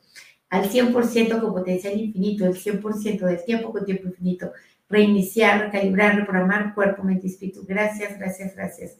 Al 0.48 0.70
100% 0.70 1.38
con 1.38 1.52
potencial 1.52 2.00
infinito, 2.00 2.46
el 2.46 2.54
100% 2.54 3.20
del 3.26 3.44
tiempo 3.44 3.72
con 3.72 3.84
tiempo 3.84 4.08
infinito 4.08 4.52
reiniciar, 4.90 5.66
recalibrar, 5.66 6.16
reprogramar 6.16 6.74
cuerpo, 6.74 7.04
mente 7.04 7.28
y 7.28 7.30
espíritu. 7.30 7.64
Gracias, 7.66 8.18
gracias, 8.18 8.54
gracias. 8.54 8.96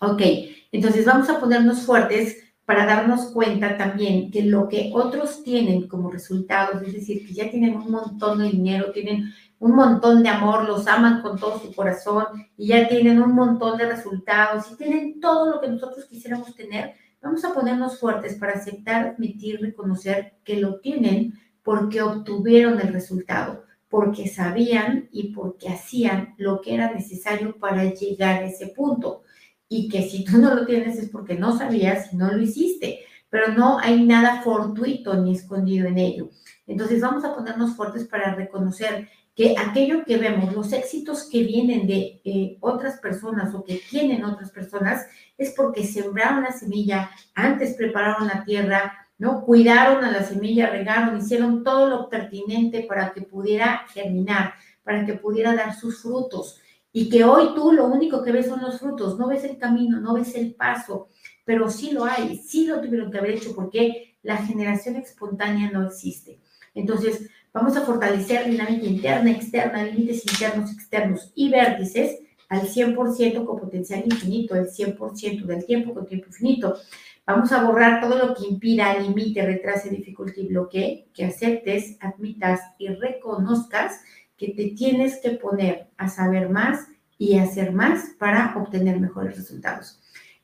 Ok, 0.00 0.22
entonces 0.70 1.04
vamos 1.04 1.28
a 1.28 1.38
ponernos 1.38 1.82
fuertes 1.82 2.38
para 2.64 2.86
darnos 2.86 3.26
cuenta 3.32 3.76
también 3.76 4.30
que 4.30 4.42
lo 4.42 4.68
que 4.68 4.90
otros 4.94 5.42
tienen 5.42 5.88
como 5.88 6.10
resultados, 6.10 6.80
es 6.82 6.92
decir, 6.92 7.26
que 7.26 7.34
ya 7.34 7.50
tienen 7.50 7.76
un 7.76 7.90
montón 7.90 8.38
de 8.38 8.50
dinero, 8.50 8.92
tienen 8.92 9.32
un 9.58 9.74
montón 9.74 10.22
de 10.22 10.28
amor, 10.28 10.68
los 10.68 10.86
aman 10.86 11.22
con 11.22 11.38
todo 11.38 11.60
su 11.60 11.74
corazón 11.74 12.26
y 12.56 12.68
ya 12.68 12.88
tienen 12.88 13.20
un 13.20 13.34
montón 13.34 13.78
de 13.78 13.86
resultados 13.86 14.70
y 14.72 14.76
tienen 14.76 15.20
todo 15.20 15.50
lo 15.50 15.60
que 15.60 15.68
nosotros 15.68 16.06
quisiéramos 16.06 16.54
tener, 16.54 16.94
vamos 17.20 17.44
a 17.44 17.52
ponernos 17.52 17.98
fuertes 17.98 18.36
para 18.36 18.52
aceptar, 18.52 19.08
admitir, 19.08 19.60
reconocer 19.60 20.34
que 20.44 20.56
lo 20.56 20.80
tienen 20.80 21.34
porque 21.62 22.02
obtuvieron 22.02 22.80
el 22.80 22.92
resultado 22.92 23.64
porque 23.92 24.26
sabían 24.26 25.10
y 25.12 25.34
porque 25.34 25.68
hacían 25.68 26.34
lo 26.38 26.62
que 26.62 26.72
era 26.72 26.94
necesario 26.94 27.58
para 27.58 27.84
llegar 27.92 28.42
a 28.42 28.46
ese 28.46 28.68
punto. 28.68 29.22
Y 29.68 29.90
que 29.90 30.08
si 30.08 30.24
tú 30.24 30.38
no 30.38 30.54
lo 30.54 30.64
tienes 30.64 30.96
es 30.96 31.10
porque 31.10 31.34
no 31.34 31.58
sabías 31.58 32.10
y 32.10 32.16
no 32.16 32.32
lo 32.32 32.40
hiciste, 32.40 33.00
pero 33.28 33.48
no 33.48 33.78
hay 33.78 34.02
nada 34.02 34.40
fortuito 34.40 35.12
ni 35.16 35.32
escondido 35.32 35.86
en 35.88 35.98
ello. 35.98 36.30
Entonces 36.66 37.02
vamos 37.02 37.22
a 37.26 37.34
ponernos 37.34 37.76
fuertes 37.76 38.06
para 38.08 38.34
reconocer 38.34 39.10
que 39.36 39.56
aquello 39.58 40.06
que 40.06 40.16
vemos, 40.16 40.54
los 40.54 40.72
éxitos 40.72 41.28
que 41.30 41.42
vienen 41.42 41.86
de 41.86 42.22
eh, 42.24 42.56
otras 42.60 42.98
personas 42.98 43.54
o 43.54 43.62
que 43.62 43.78
tienen 43.90 44.24
otras 44.24 44.50
personas, 44.50 45.04
es 45.36 45.50
porque 45.50 45.84
sembraron 45.84 46.44
la 46.44 46.52
semilla, 46.52 47.10
antes 47.34 47.74
prepararon 47.74 48.26
la 48.26 48.42
tierra, 48.44 49.01
¿no? 49.22 49.44
Cuidaron 49.44 50.02
a 50.02 50.10
la 50.10 50.24
semilla, 50.24 50.68
regaron, 50.68 51.16
hicieron 51.16 51.62
todo 51.62 51.88
lo 51.88 52.08
pertinente 52.08 52.82
para 52.82 53.12
que 53.12 53.22
pudiera 53.22 53.86
germinar, 53.94 54.54
para 54.82 55.06
que 55.06 55.14
pudiera 55.14 55.54
dar 55.54 55.76
sus 55.76 56.02
frutos. 56.02 56.60
Y 56.92 57.08
que 57.08 57.22
hoy 57.22 57.54
tú 57.54 57.70
lo 57.70 57.86
único 57.86 58.24
que 58.24 58.32
ves 58.32 58.48
son 58.48 58.60
los 58.60 58.80
frutos, 58.80 59.16
no 59.20 59.28
ves 59.28 59.44
el 59.44 59.58
camino, 59.58 60.00
no 60.00 60.14
ves 60.14 60.34
el 60.34 60.56
paso, 60.56 61.06
pero 61.44 61.70
sí 61.70 61.92
lo 61.92 62.04
hay, 62.04 62.36
sí 62.36 62.66
lo 62.66 62.80
tuvieron 62.80 63.12
que 63.12 63.18
haber 63.18 63.36
hecho 63.36 63.54
porque 63.54 64.16
la 64.22 64.38
generación 64.38 64.96
espontánea 64.96 65.70
no 65.70 65.86
existe. 65.86 66.40
Entonces, 66.74 67.30
Vamos 67.54 67.76
a 67.76 67.82
fortalecer 67.82 68.50
dinámica 68.50 68.86
interna, 68.86 69.30
externa, 69.30 69.84
límites 69.84 70.24
internos, 70.24 70.72
externos 70.72 71.32
y 71.34 71.50
vértices 71.50 72.20
al 72.48 72.62
100% 72.62 73.44
con 73.44 73.60
potencial 73.60 74.02
infinito, 74.06 74.54
el 74.54 74.68
100% 74.70 75.44
del 75.44 75.66
tiempo 75.66 75.92
con 75.92 76.06
tiempo 76.06 76.28
infinito. 76.28 76.78
Vamos 77.24 77.52
a 77.52 77.62
borrar 77.62 78.00
todo 78.00 78.18
lo 78.18 78.34
que 78.34 78.46
impida, 78.46 78.98
limite, 78.98 79.46
retrase, 79.46 79.90
dificulte 79.90 80.40
y 80.40 80.48
bloquee, 80.48 81.08
que 81.14 81.24
aceptes, 81.24 81.96
admitas 82.00 82.60
y 82.78 82.88
reconozcas 82.88 84.00
que 84.36 84.48
te 84.48 84.70
tienes 84.70 85.20
que 85.20 85.30
poner 85.30 85.88
a 85.96 86.08
saber 86.08 86.48
más 86.48 86.88
y 87.16 87.38
hacer 87.38 87.72
más 87.72 88.10
para 88.18 88.54
obtener 88.56 88.98
mejores 88.98 89.36
resultados. 89.36 90.00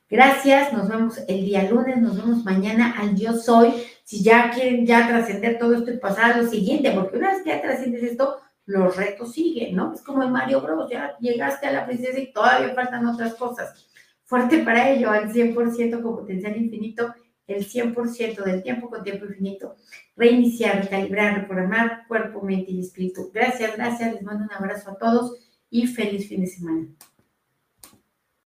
Gracias, 0.09 0.71
nos 0.71 0.87
vemos 0.87 1.19
el 1.27 1.45
día 1.45 1.69
lunes, 1.69 1.97
nos 1.97 2.15
vemos 2.15 2.45
mañana 2.45 2.95
al 2.97 3.15
Yo 3.15 3.33
Soy. 3.33 3.73
Si 4.05 4.23
ya 4.23 4.49
quieren 4.49 4.85
ya 4.85 5.07
trascender 5.07 5.59
todo 5.59 5.75
esto 5.75 5.91
y 5.91 5.97
pasar 5.97 6.31
a 6.31 6.37
lo 6.37 6.49
siguiente, 6.49 6.91
porque 6.91 7.17
una 7.17 7.31
vez 7.31 7.43
que 7.43 7.49
ya 7.49 7.61
trasciendes 7.61 8.03
esto, 8.03 8.37
los 8.65 8.95
retos 8.95 9.33
siguen, 9.33 9.75
¿no? 9.75 9.93
Es 9.93 10.01
como 10.01 10.23
en 10.23 10.31
Mario 10.31 10.61
Bros, 10.61 10.89
ya 10.89 11.17
llegaste 11.19 11.67
a 11.67 11.71
la 11.71 11.85
princesa 11.85 12.19
y 12.19 12.31
todavía 12.31 12.73
faltan 12.73 13.05
otras 13.05 13.35
cosas. 13.35 13.88
Fuerte 14.29 14.59
para 14.59 14.91
ello, 14.91 15.09
al 15.09 15.33
100% 15.33 16.03
con 16.03 16.15
potencial 16.17 16.55
infinito, 16.55 17.15
el 17.47 17.65
100% 17.65 18.43
del 18.43 18.61
tiempo 18.61 18.87
con 18.87 19.03
tiempo 19.03 19.25
infinito. 19.25 19.75
Reiniciar, 20.15 20.83
recalibrar, 20.83 21.41
reprogramar 21.41 22.05
cuerpo, 22.07 22.43
mente 22.43 22.71
y 22.71 22.81
espíritu. 22.81 23.31
Gracias, 23.33 23.75
gracias, 23.75 24.13
les 24.13 24.21
mando 24.21 24.45
un 24.45 24.53
abrazo 24.53 24.91
a 24.91 24.97
todos 24.99 25.35
y 25.71 25.87
feliz 25.87 26.29
fin 26.29 26.41
de 26.41 26.47
semana. 26.47 26.87